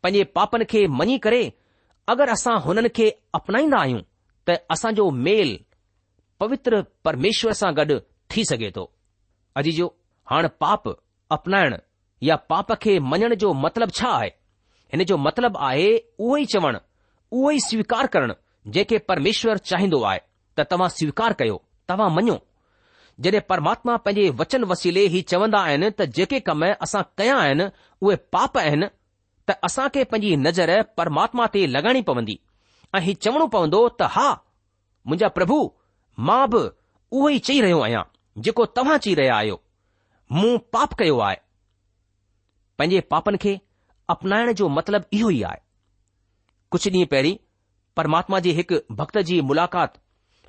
पंहिंजे 0.02 0.24
पापनि 0.38 0.64
खे 0.70 0.86
मञी 1.00 1.18
करे 1.26 1.42
अगरि 2.14 2.30
असां 2.36 2.58
हुननि 2.66 2.88
खे 2.98 3.10
अपनाईंदा 3.40 3.78
आहियूं 3.80 4.00
त 4.48 4.56
असांजो 4.76 5.10
मेल 5.26 5.52
पवित्र 6.40 6.82
परमेश्वर 7.04 7.52
सां 7.62 7.74
गॾु 7.80 7.98
थी 8.30 8.44
सघे 8.52 8.70
थो 8.76 8.84
अॼु 9.60 9.76
जो 9.80 9.94
हाणे 10.30 10.48
पाप 10.66 10.88
अपनाइण 11.38 11.76
या 12.30 12.36
पाप 12.52 12.72
खे 12.82 12.98
मञण 13.12 13.34
जो 13.44 13.52
मतिलबु 13.66 13.98
छा 14.00 14.08
आहे 14.20 14.28
हिन 14.92 15.04
जो 15.12 15.16
मतिलबु 15.28 15.58
आहे 15.68 15.88
उहो 16.24 16.36
ई 16.46 16.52
चवणु 16.56 16.78
उहो 17.34 17.50
ई 17.54 17.60
स्वीकार 17.66 18.06
करणु 18.14 18.34
जेके 18.74 18.98
परमेश्वर 19.10 19.56
चाहींदो 19.70 20.00
आहे 20.10 20.18
त 20.58 20.64
तव्हां 20.72 20.88
स्वीकार 20.96 21.32
कयो 21.38 21.56
तव्हां 21.90 22.08
मञो 22.16 22.36
जॾहिं 23.24 23.40
परमात्मा 23.48 23.96
पंहिंजे 24.04 24.30
वचन 24.40 24.64
वसीले 24.72 25.02
हीउ 25.14 25.22
चवंदा 25.32 25.58
आहिनि 25.68 25.88
त 26.00 26.06
जेके 26.18 26.40
कम 26.48 26.64
असां 26.86 27.02
कया 27.20 27.36
आहिनि 27.46 27.66
उहे 28.06 28.16
पाप 28.36 28.58
आहिनि 28.62 28.86
त 29.48 29.56
असां 29.70 29.86
खे 29.96 30.04
पंहिंजी 30.12 30.36
नज़र 30.44 30.70
परमात्मा 31.00 31.46
ते 31.56 31.60
लॻाइणी 31.74 32.02
पवंदी 32.10 32.36
ऐं 32.98 33.02
हीउ 33.08 33.20
चवणो 33.26 33.46
पवंदो 33.56 33.82
त 34.02 34.10
हा 34.16 34.26
मुंहिंजा 35.08 35.28
प्रभु 35.40 35.58
मां 36.30 36.40
बि 36.54 36.62
उहो 37.18 37.28
ई 37.36 37.44
चई 37.50 37.60
रहियो 37.66 37.80
आहियां 37.88 38.04
जेको 38.48 38.66
तव्हां 38.78 38.98
चई 39.08 39.14
रहिया 39.22 39.36
आहियो 39.42 39.60
मूं 40.38 40.54
पाप 40.78 40.96
कयो 41.02 41.18
आहे 41.30 41.36
पंहिंजे 42.78 43.04
पापनि 43.16 43.42
खे 43.46 43.56
अपनाइण 44.16 44.52
जो 44.62 44.72
मतिलबु 44.78 45.16
इहो 45.22 45.30
ई 45.30 45.42
आहे 45.50 45.63
कुझु 46.74 46.90
ॾींहं 46.90 47.06
पहिरीं 47.10 47.36
परमात्मा 47.96 48.38
जी 48.44 48.52
हिकु 48.58 48.76
भक्त 49.00 49.18
जी 49.26 49.34
मुलाक़ात 49.48 49.92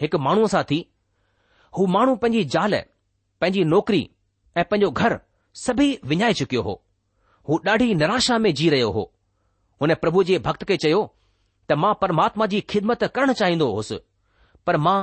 हिकु 0.01 0.17
माण्हूअ 0.27 0.47
सां 0.53 0.61
थी 0.71 0.77
हू 1.77 1.85
माण्हू 1.95 2.15
पंहिंजी 2.23 2.43
ज़ाल 2.55 2.73
पंहिंजी 3.41 3.63
नौकरी 3.73 3.99
ऐं 4.57 4.63
पंहिंजो 4.71 4.89
घर 5.01 5.15
सभई 5.65 5.87
विञाए 6.11 6.33
चुकियो 6.41 6.61
हो 6.69 6.73
हू 7.49 7.59
ॾाढी 7.75 7.93
निराशा 8.01 8.37
में 8.45 8.53
जी 8.61 8.69
रहियो 8.75 8.89
हो 8.97 9.03
हुन 9.81 9.93
प्रभु 10.05 10.23
जे 10.33 10.39
भक्त 10.49 10.63
खे 10.73 10.77
चयो 10.87 11.03
त 11.69 11.79
मां 11.85 11.93
परमात्मा 12.05 12.47
जी 12.55 12.61
ख़िदमत 12.73 13.03
करणु 13.21 13.37
चाहींदो 13.45 13.69
हुउसि 13.77 13.99
पर 14.67 14.77
मां 14.89 14.97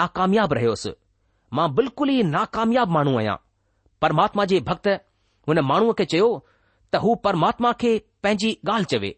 नाकामयाब 0.00 0.52
रहियोसि 0.60 0.94
मां 1.60 1.68
बिल्कुल 1.82 2.14
ई 2.18 2.22
नाकामयाब 2.36 2.96
माण्हू 2.98 3.16
आहियां 3.22 3.36
परमात्मा 4.06 4.44
जे 4.54 4.60
भक्त 4.74 4.94
हुन 5.50 5.64
माण्हूअ 5.74 5.98
खे 6.02 6.08
चयो 6.18 6.30
त 6.92 7.08
हू 7.08 7.18
परमात्मा 7.28 7.72
खे 7.84 7.98
पंहिंजी 8.22 8.58
ॻाल्हि 8.70 8.92
चवे 8.94 9.17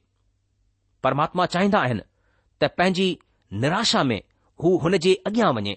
પરમાત્મા 1.05 1.49
ચાહંદા 1.55 1.87
હે 1.91 1.95
ત 2.59 2.63
પંજી 2.77 3.11
નિરાશા 3.63 4.05
મે 4.11 4.17
હું 4.63 4.79
હનેજે 4.85 5.13
અગ્યા 5.29 5.57
વને 5.57 5.75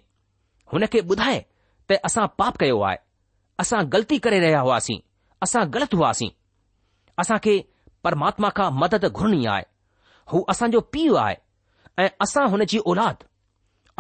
હને 0.72 0.88
કે 0.94 1.00
બુધાય 1.10 1.42
ત 1.88 2.00
અસા 2.08 2.28
પાપ 2.40 2.56
કયો 2.62 2.84
આય 2.88 3.00
અસા 3.64 3.82
ગલતી 3.92 4.20
કરે 4.24 4.38
રહયા 4.46 4.66
હો 4.68 4.72
આસી 4.78 5.00
અસા 5.46 5.64
ગલત 5.74 5.94
હો 6.00 6.04
આસી 6.10 6.32
અસા 7.22 7.40
કે 7.46 7.54
પરમાત્મા 8.04 8.54
કા 8.58 8.70
મદદ 8.80 9.04
ઘરની 9.18 9.48
આય 9.52 9.68
હું 10.32 10.44
અસા 10.54 10.70
જો 10.74 10.82
પીયો 10.94 11.20
આય 11.26 11.38
એ 12.06 12.16
અસા 12.26 12.46
હનેજી 12.52 12.82
ઓલાદ 12.92 13.18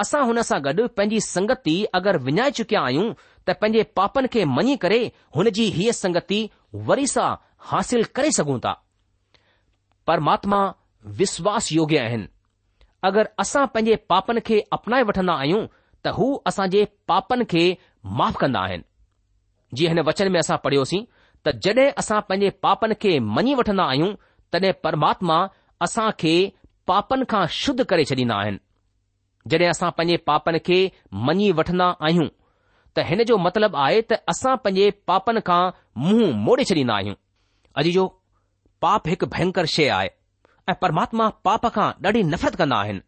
અસા 0.03 0.23
હોના 0.27 0.47
સા 0.49 0.61
ગડ 0.65 0.89
પંજી 0.97 1.21
સંગતિ 1.33 1.75
અગર 1.97 2.15
વણાઈ 2.25 2.55
ચુકયા 2.59 2.85
આયુ 2.91 3.07
ત 3.45 3.57
પંજે 3.61 3.81
પાપન 3.97 4.25
કે 4.33 4.41
મની 4.55 4.77
કરે 4.83 4.99
હનેજી 5.35 5.69
હી 5.77 5.93
સંગતિ 6.01 6.39
વરસા 6.87 7.31
حاصل 7.67 8.03
કરે 8.15 8.29
સગુ 8.37 8.55
તા 8.65 8.75
પરમાત્મા 10.07 10.65
विश्वास 11.19 11.69
आहिनि 11.73 12.27
अगरि 13.07 13.29
असां 13.39 13.65
पंहिंजे 13.67 13.95
पापनि 14.09 14.41
खे 14.47 14.59
अपनाए 14.75 15.03
वठंदा 15.09 15.33
आहियूं 15.43 15.61
त 16.05 16.11
हू 16.17 16.27
असां 16.51 16.67
जे 16.75 16.83
पापनि 17.11 17.45
खे 17.53 17.63
माफ़ु 18.19 18.39
कन्दा्दा 18.43 18.65
आहिनि 18.69 19.77
जीअं 19.77 19.91
हिन 19.93 19.99
वचन 20.09 20.31
में 20.35 20.39
असां 20.39 20.57
पढ़ियोसीं 20.67 21.01
त 21.47 21.53
जॾहिं 21.65 21.87
असां 22.03 22.19
पंहिंजे 22.29 22.49
पापनि 22.67 22.95
खे 23.01 23.17
मञी 23.37 23.55
वठंदा 23.61 23.87
आहियूं 23.95 24.13
तॾहिं 24.53 24.71
परमात्मा 24.83 25.39
असां 25.87 26.07
खे 26.23 26.33
पापनि 26.91 27.27
खां 27.33 27.43
शुद्ध 27.59 27.79
करे 27.91 28.05
छॾींदा 28.13 28.37
आहिनि 28.45 28.63
जड॒हिं 29.51 29.69
असां 29.75 29.91
पंहिंजे 29.99 30.23
पापनि 30.31 30.63
खे 30.67 30.79
मञी 31.27 31.51
वठन्दा 31.59 31.89
आहियूं 31.99 32.27
त 32.97 33.05
हिन 33.09 33.23
जो 33.33 33.37
मतिलबु 33.47 33.77
आहे 33.87 34.01
त 34.13 34.21
असां 34.35 34.55
पंहिंजे 34.65 34.89
पापनि 35.11 35.45
खां 35.51 35.61
मुंहुं 36.05 36.31
मोड़े 36.47 36.69
छॾींदा 36.73 36.95
आहियूं 36.99 37.21
अॼु 37.83 37.97
जो 37.99 38.09
पाप 38.87 39.13
हिकु 39.15 39.25
भयंकर 39.37 39.65
शैय 39.77 39.89
आहे 40.01 40.09
ऐं 40.71 40.75
परमात्मा 40.81 41.27
पाप 41.45 41.65
खां 41.75 41.87
ॾाढी 42.05 42.21
नफ़रत 42.23 42.55
कंदा 42.59 42.75
आहिनि 42.83 43.01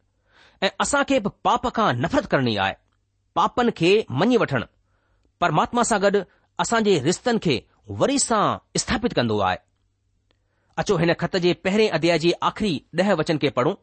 ऐं 0.66 0.70
असां 0.86 1.04
खे 1.12 1.20
बि 1.26 1.30
पाप 1.48 1.68
खां 1.76 1.86
नफ़रत 2.06 2.26
करणी 2.34 2.56
आहे 2.64 2.74
पापनि 3.38 3.72
खे 3.80 3.92
मञी 4.22 4.38
वठणु 4.44 4.68
परमात्मा 5.44 5.84
सां 5.92 6.00
गॾु 6.06 6.22
असां 6.64 6.82
जे 6.88 6.96
रिश्तनि 7.08 7.42
खे 7.46 7.56
वरी 8.02 8.18
सां 8.28 8.42
स्थापित 8.84 9.14
कंदो 9.20 9.38
आहे 9.52 9.58
अचो 10.84 10.98
हिन 11.04 11.14
ख़त 11.22 11.36
जे 11.48 11.54
पहिरें 11.68 11.88
अध्याय 12.00 12.20
जे 12.26 12.32
आख़िरी 12.52 12.74
ॾह 13.02 13.14
वचन 13.22 13.38
खे 13.44 13.50
पढ़ूं 13.60 13.74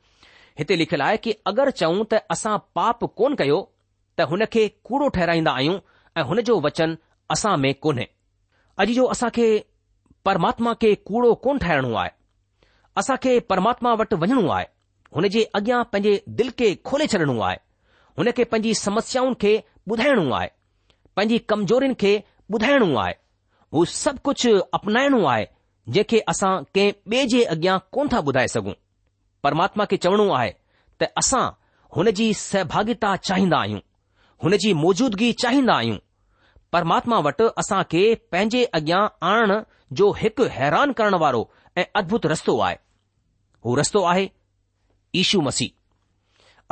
हिते 0.61 0.77
लिखियलु 0.81 1.05
आहे 1.09 1.17
की 1.29 1.35
अगरि 1.53 1.73
चऊं 1.83 2.05
त 2.13 2.23
असां 2.37 2.57
पाप 2.79 3.05
कोन 3.21 3.35
कयो 3.43 3.61
त 4.21 4.29
हुन 4.35 4.45
खे 4.57 4.67
कूड़ो 4.91 5.09
ठहिराईंदा 5.17 5.53
आहियूं 5.61 5.79
ऐं 6.21 6.25
हुन 6.33 6.41
जो 6.51 6.61
वचन 6.69 6.97
असां 7.37 7.57
में 7.65 7.73
कोन्हे 7.87 8.07
अॼु 8.85 8.95
जो 9.01 9.07
असां 9.17 9.31
खे 9.41 9.47
परमात्मा 10.31 10.75
खे 10.85 10.95
कूड़ो 11.11 11.31
कोन 11.47 11.59
ठाहिणो 11.67 11.95
आहे 12.03 12.11
असां 13.01 13.17
खे 13.23 13.39
परमात्मा 13.51 13.93
वटि 13.99 14.17
वञणो 14.23 14.49
आहे 14.57 14.65
हुन 15.15 15.27
जे 15.35 15.43
अॻियां 15.59 15.83
पंहिंजे 15.93 16.19
दिल 16.39 16.51
खे 16.59 16.69
खोले 16.89 17.07
छॾिणो 17.13 17.39
आहे 17.49 17.57
हुन 18.19 18.29
खे 18.37 18.45
पंहिंजी 18.53 18.75
समस्याउनि 18.81 19.35
खे 19.43 19.55
ॿुधाइणो 19.91 20.31
आहे 20.39 20.49
पंहिंजी 21.17 21.39
कमज़ोरियुनि 21.53 21.95
खे 22.01 22.13
ॿुधाइणो 22.55 22.95
आहे 23.03 23.15
हू 23.75 23.85
सभु 24.01 24.19
कुझु 24.29 24.53
अपनाइणो 24.79 25.25
आहे 25.27 25.45
जंहिंखे 25.95 26.21
असां 26.33 26.53
कंहिं 26.75 26.93
ॿिए 27.13 27.25
जे 27.33 27.43
अॻियां 27.55 27.79
कोन 27.93 28.09
था 28.13 28.19
ॿुधाए 28.29 28.47
सघूं 28.57 28.73
परमात्मा 29.43 29.85
खे 29.91 29.97
चवणो 30.05 30.29
आहे 30.39 30.51
त 31.01 31.09
असां 31.23 31.45
हुन 31.97 32.11
जी 32.19 32.33
सहभागिता 32.45 33.15
चाहींदा 33.29 33.59
आहियूं 33.61 33.81
हुन 34.43 34.57
जी 34.63 34.73
मौजूदगी 34.85 35.33
चाहींदा 35.45 35.75
आहियूं 35.81 35.97
परमात्मा 36.73 37.19
वटि 37.27 37.47
असां 37.65 37.83
खे 37.91 38.03
पंहिंजे 38.33 38.65
अॻियां 38.79 39.03
आणण 39.31 39.55
जो 39.99 40.13
हिकु 40.21 40.45
हैरान 40.59 40.93
करण 40.99 41.15
वारो 41.25 41.43
ऐं 41.79 41.85
अद्भुत 41.97 42.27
रस्तो 42.27 42.59
आहे 42.61 42.77
हू 43.65 43.75
रस्तो 43.77 44.03
आहे 44.13 44.29
ईशू 45.21 45.41
मसीह 45.43 45.79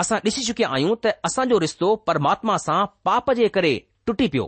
असां 0.00 0.18
ॾिसी 0.24 0.42
चुकिया 0.46 0.68
आहियूं 0.74 0.94
त 1.04 1.12
असांजो 1.28 1.58
रिश्तो 1.60 1.94
परमात्मा 2.08 2.56
सां 2.66 2.84
पाप 3.08 3.30
जे 3.38 3.48
करे 3.56 3.72
टुटी 4.06 4.26
पियो 4.34 4.46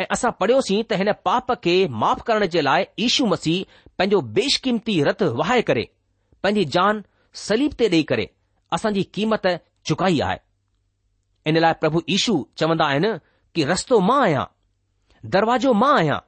ऐं 0.00 0.06
असां 0.16 0.30
पढ़ियोसीं 0.40 0.82
त 0.90 0.98
हिन 1.02 1.12
पाप 1.26 1.52
खे 1.64 1.74
माफ़ 2.02 2.22
करण 2.30 2.46
जे 2.54 2.62
लाइ 2.62 2.84
ईशू 3.06 3.26
मसीह 3.32 3.78
पंहिंजो 3.98 4.20
बेशकीमती 4.38 4.96
रत 5.08 5.22
वहाए 5.40 5.62
करे 5.72 5.84
पंहिंजी 6.42 6.64
जान 6.76 7.02
सलीब 7.46 7.72
ते 7.82 7.88
ॾेई 7.94 8.02
करे 8.12 8.26
असांजी 8.78 9.02
क़ीमत 9.18 9.46
चुकाई 9.90 10.20
आहे 10.28 10.38
इन 11.50 11.58
लाइ 11.66 11.74
प्रभु 11.82 12.00
ईशू 12.16 12.36
चवंदा 12.62 12.86
आहिनि 12.94 13.12
कि 13.54 13.64
रस्तो 13.72 14.00
मां 14.10 14.20
आहियां 14.22 14.44
दरवाजो 15.36 15.72
मां 15.84 15.92
आहियां 16.00 16.18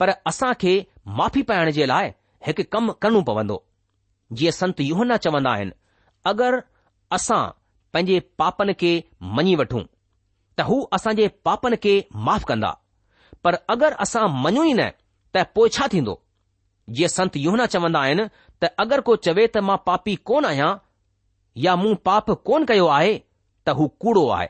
पर 0.00 0.12
असां 0.32 0.52
खे 0.64 0.76
माफ़ी 1.22 1.42
पाइण 1.52 1.70
जे 1.80 1.86
लाइ 1.94 2.12
हिकु 2.46 2.62
कमु 2.72 2.92
करणो 3.02 3.20
पवंदो 3.28 3.56
जीअं 4.38 4.54
संत 4.60 4.80
योहना 4.90 5.16
चवंदा 5.24 5.50
आहिनि 5.56 5.72
अगरि 6.30 6.58
असां 7.16 7.40
पंहिंजे 7.94 8.18
पापनि 8.40 8.74
खे 8.80 8.90
मञी 9.36 9.54
वठूं 9.60 9.82
त 10.58 10.66
हू 10.70 10.76
असांजे 10.96 11.26
पापनि 11.46 11.76
खे 11.84 11.94
माफ़ 12.26 12.44
कंदा 12.50 12.70
पर 13.44 13.54
अगरि 13.74 13.98
असां 14.04 14.24
मञू 14.44 14.62
ई 14.72 14.74
न 14.80 14.88
त 15.34 15.44
पोइ 15.56 15.68
छा 15.76 15.86
थींदो 15.94 16.14
जीअं 16.96 17.12
संत 17.16 17.36
योहना 17.46 17.66
चवंदा 17.74 18.00
आहिनि 18.06 18.26
त 18.62 18.70
अगरि 18.84 19.06
को 19.08 19.16
चवे 19.26 19.46
त 19.56 19.64
मां 19.68 19.76
पापी 19.88 20.14
कोन 20.30 20.48
आहियां 20.50 20.70
या 21.66 21.76
मूं 21.82 21.94
पाप 22.08 22.30
कोन 22.48 22.68
कयो 22.72 22.86
आहे 22.98 23.12
त 23.66 23.76
हू 23.80 23.88
कूड़ो 24.04 24.26
आहे 24.38 24.48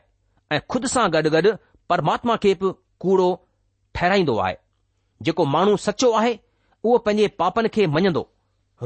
ऐं 0.55 0.61
खुद 0.71 0.85
सां 0.95 1.07
गॾु 1.17 1.29
गॾु 1.37 1.55
परमात्मा 1.91 2.35
खे 2.45 2.53
बि 2.61 2.73
कूड़ो 3.05 3.29
ठहिराईंदो 3.97 4.35
आहे 4.47 4.57
जेको 5.27 5.43
माण्हू 5.55 5.75
सचो 5.89 6.09
आहे 6.21 6.33
उहो 6.85 6.97
पंहिंजे 7.05 7.27
पापनि 7.39 7.69
खे 7.75 7.85
मञंदो 7.95 8.25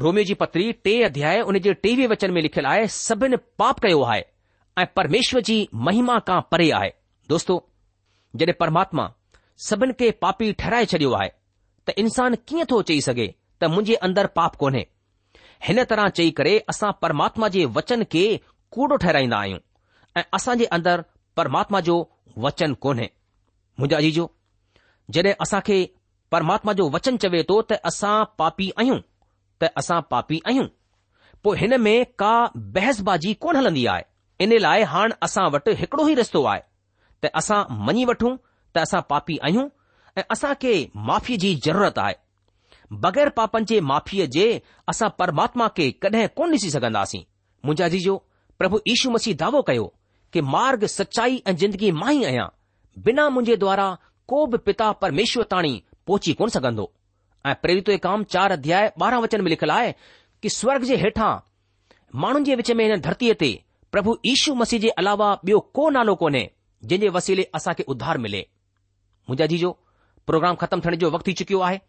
रोमे 0.04 0.24
जी 0.24 0.34
पतरी 0.42 0.72
टे 0.84 0.94
अध्याय 1.04 1.40
उन 1.52 1.58
जे 1.64 1.74
टेवीह 1.86 2.08
वचन 2.08 2.32
में 2.34 2.42
लिखियलु 2.42 2.68
आहे 2.70 2.88
सभिनी 2.96 3.36
पाप 3.60 3.80
कयो 3.86 4.02
आहे 4.04 4.22
ऐ 4.82 4.86
परमेश्वर 4.98 5.42
जी 5.50 5.58
महिमा 5.88 6.18
खां 6.28 6.40
परे 6.52 6.70
आहे 6.80 6.92
दोस्तो 7.30 7.58
जड॒हिं 8.36 8.54
परमात्मा 8.60 9.12
सभिनि 9.68 9.94
खे 10.00 10.12
पापी 10.26 10.52
ठहराए 10.62 10.86
छॾियो 10.94 11.12
आहे 11.20 11.30
त 11.88 11.94
इंसानु 12.04 12.36
कीअं 12.48 12.66
थो 12.72 12.82
चई 12.92 13.02
सघे 13.08 13.28
त 13.62 13.66
मुंहिंजे 13.74 13.96
अंदरि 14.08 14.28
पाप 14.36 14.56
कोन्हे 14.64 14.86
हिन 15.68 15.84
तरह 15.92 16.08
चई 16.20 16.32
करे 16.40 16.58
असां 16.74 16.92
परमात्मा 17.02 17.48
जे 17.56 17.66
वचन 17.80 18.04
खे 18.12 18.24
कूड़ो 18.78 18.96
ठहिराईंदा 19.04 19.38
आहियूं 19.40 19.60
ऐं 20.20 20.24
असां 20.40 20.56
जे 20.60 20.66
अंदरु 20.78 21.04
परमात्मा 21.38 21.80
जो 21.90 21.98
वचन 22.48 22.74
कोन्हे 22.88 23.10
मुंजाजी 23.80 24.12
जो 24.20 24.30
असां 25.46 25.60
खे 25.68 25.80
परमात्मा 26.32 26.74
जो 26.74 26.90
वचन 26.96 27.18
चवे 27.24 27.42
थो 27.50 27.62
त 27.62 27.74
असां 27.90 28.20
पापी 28.42 28.70
आहियूं 28.80 28.98
त 29.64 29.70
असां 29.82 30.00
पापी 30.14 30.40
आहियूं 30.48 30.66
पोइ 31.44 31.58
हिन 31.62 31.74
में 31.88 31.96
का 32.24 32.34
बहसबाजी 32.78 33.34
कोन 33.46 33.56
हलंदी 33.62 33.86
आहे 33.94 34.44
इन 34.46 34.54
लाइ 34.66 34.84
हाणे 34.92 35.16
असां 35.28 35.46
वटि 35.56 35.72
हिकिड़ो 35.82 36.08
ई 36.08 36.16
रस्तो 36.22 36.44
आहे 36.52 36.62
त 37.24 37.32
असां 37.42 37.60
मञी 37.90 38.06
वठूं 38.12 38.36
त 38.38 38.78
असां 38.88 39.02
पापी 39.10 39.38
आहियूं 39.50 39.68
ऐं 40.18 40.24
असां 40.36 40.54
खे 40.64 40.74
माफ़ीअ 41.10 41.38
जी 41.46 41.52
ज़रूरत 41.68 42.00
आहे 42.06 42.16
बग़ैर 43.04 43.30
पापनि 43.42 43.66
जे 43.72 43.80
माफ़ीअ 43.90 44.28
जे 44.38 44.46
असां 44.94 45.10
परमात्मा 45.20 45.68
खे 45.78 45.90
कॾहिं 46.06 46.28
कोन 46.40 46.52
ॾिसी 46.58 46.70
सघंदासीं 46.72 47.22
मुंहिंजा 47.66 47.88
जीजो 47.94 48.16
प्रभु 48.62 48.80
ईशू 48.94 49.12
मसीह 49.18 49.36
दावो 49.44 49.62
कयो 49.70 49.86
कि 50.34 50.42
मार्ग 50.56 50.86
सचाई 50.98 51.42
ऐं 51.52 51.56
जिंदगी 51.62 51.92
मां 52.02 52.14
ई 52.18 52.24
आहियां 52.32 52.48
बिना 53.06 53.30
मुंहिंजे 53.36 53.56
द्वारा 53.66 53.88
को 54.34 54.46
बि 54.54 54.58
पिता 54.70 54.92
परमेश्वर 55.04 55.44
ताणी 55.54 55.74
पोची 56.08 56.34
कोन 56.34 56.50
सघंदो 56.50 56.90
ऐं 57.46 57.54
प्रेरिताम 57.62 58.24
चार 58.34 58.52
अध्याय 58.52 58.90
12 59.02 59.22
वचन 59.24 59.42
में 59.42 59.50
लिखियलु 59.50 59.74
आहे 59.74 59.92
की 60.42 60.50
स्वर्ग 60.50 60.84
जे 60.90 60.96
हेठां 61.04 61.36
माण्हुनि 62.22 62.46
जे 62.46 62.56
विच 62.56 62.72
में 62.80 62.84
हिन 62.86 63.00
धरतीअ 63.08 63.34
ते 63.42 63.52
प्रभु 63.92 64.16
ईशू 64.34 64.54
मसीह 64.62 64.80
जे 64.86 64.90
अलावा 65.02 65.30
ॿियो 65.46 65.60
को 65.76 65.90
नालो 65.98 66.16
कोन्हे 66.24 66.44
जंहिं 66.86 67.00
जे 67.06 67.10
वसीले 67.18 67.46
असां 67.60 67.74
खे 67.80 67.84
उद्धार 67.94 68.18
मिले 68.26 68.44
मुंहिंजा 69.30 69.46
जी 69.54 69.62
प्रोग्राम 70.30 70.56
ख़तमु 70.64 70.82
थियण 70.86 70.96
जो 71.06 71.12
वक़्तु 71.12 71.28
थी 71.30 71.34
चुकियो 71.42 71.60
आहे 71.70 71.80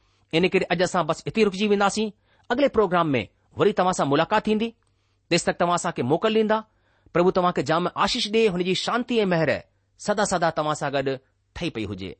इन 0.40 0.48
करे 0.52 0.64
अॼु 0.74 0.84
असां 0.88 1.04
बसि 1.06 1.22
हिते 1.28 1.46
ई 1.64 1.68
वेंदासीं 1.74 2.10
अॻिले 2.54 2.68
प्रोग्राम 2.78 3.08
में 3.16 3.22
वरी 3.62 3.72
तव्हां 3.80 3.92
सां 4.00 4.06
मुलाक़ात 4.14 4.46
थींदी 4.46 4.70
तेसितक 5.36 5.60
तव्हां 5.64 5.78
असांखे 5.82 6.02
मोकल 6.14 6.36
ॾींदा 6.44 6.60
प्रभु 7.16 7.30
तव्हांखे 7.40 7.62
जाम 7.72 7.88
आशीष 8.06 8.28
डे 8.36 8.46
हुनजी 8.56 8.74
शांती 8.84 9.18
ऐं 9.18 9.26
महर 9.36 9.56
सदा 10.08 10.24
सदा 10.34 10.50
तव्हां 10.60 10.74
सां 10.84 10.90
गॾु 10.98 11.16
ठही 11.56 11.68
पई 11.78 11.84
हुजे 11.92 12.10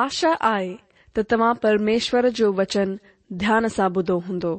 आशा 0.00 0.30
आहे 0.40 0.76
त 1.16 1.22
परमेश्वर 1.62 2.28
जो 2.36 2.52
वचन 2.58 2.94
ध्यान 3.40 3.66
सां 3.74 3.88
ॿुधो 3.96 4.16
हूंदो 4.26 4.52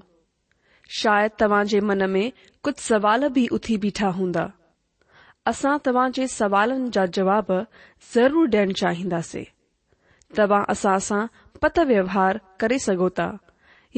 शायदि 0.98 1.36
तव्हां 1.42 1.64
जे 1.72 1.80
मन 1.92 2.04
में 2.16 2.32
कुझु 2.64 2.82
सवाल 2.82 3.28
भी 3.38 3.46
उथी 3.58 3.78
बीठा 3.86 4.08
हूंदा 4.18 4.44
असां 5.52 5.76
तवाजे 5.86 6.28
सवालन 6.34 6.90
जा 6.98 7.06
जवाब 7.18 7.50
ज़रूर 8.16 8.48
डि॒यण 8.56 8.72
चाहिंदासीं 8.82 9.44
तव्हां 10.38 10.62
असां 10.76 10.98
सां 11.08 11.24
पत 11.62 11.80
व्यवहार 11.94 12.38
कर 12.64 12.78
सघो 12.86 13.08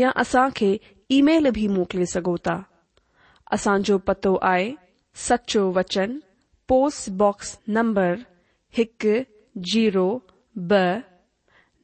या 0.04 0.12
असां 0.26 0.48
खे 0.62 0.70
ईमेल 1.20 1.50
भी 1.60 1.68
मोकिले 1.78 2.06
सघो 2.16 2.36
था 2.48 2.58
असांजो 3.58 3.98
पतो 4.08 4.36
आए 4.54 4.72
सचो 5.28 5.70
वचन 5.80 6.18
पोस्ट 6.74 7.10
बॉक्स 7.24 7.56
नंबर 7.80 8.14
हिकु 8.82 9.16
जीरो 9.74 10.08
ब॒ 10.72 10.86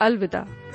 अलविदा 0.00 0.69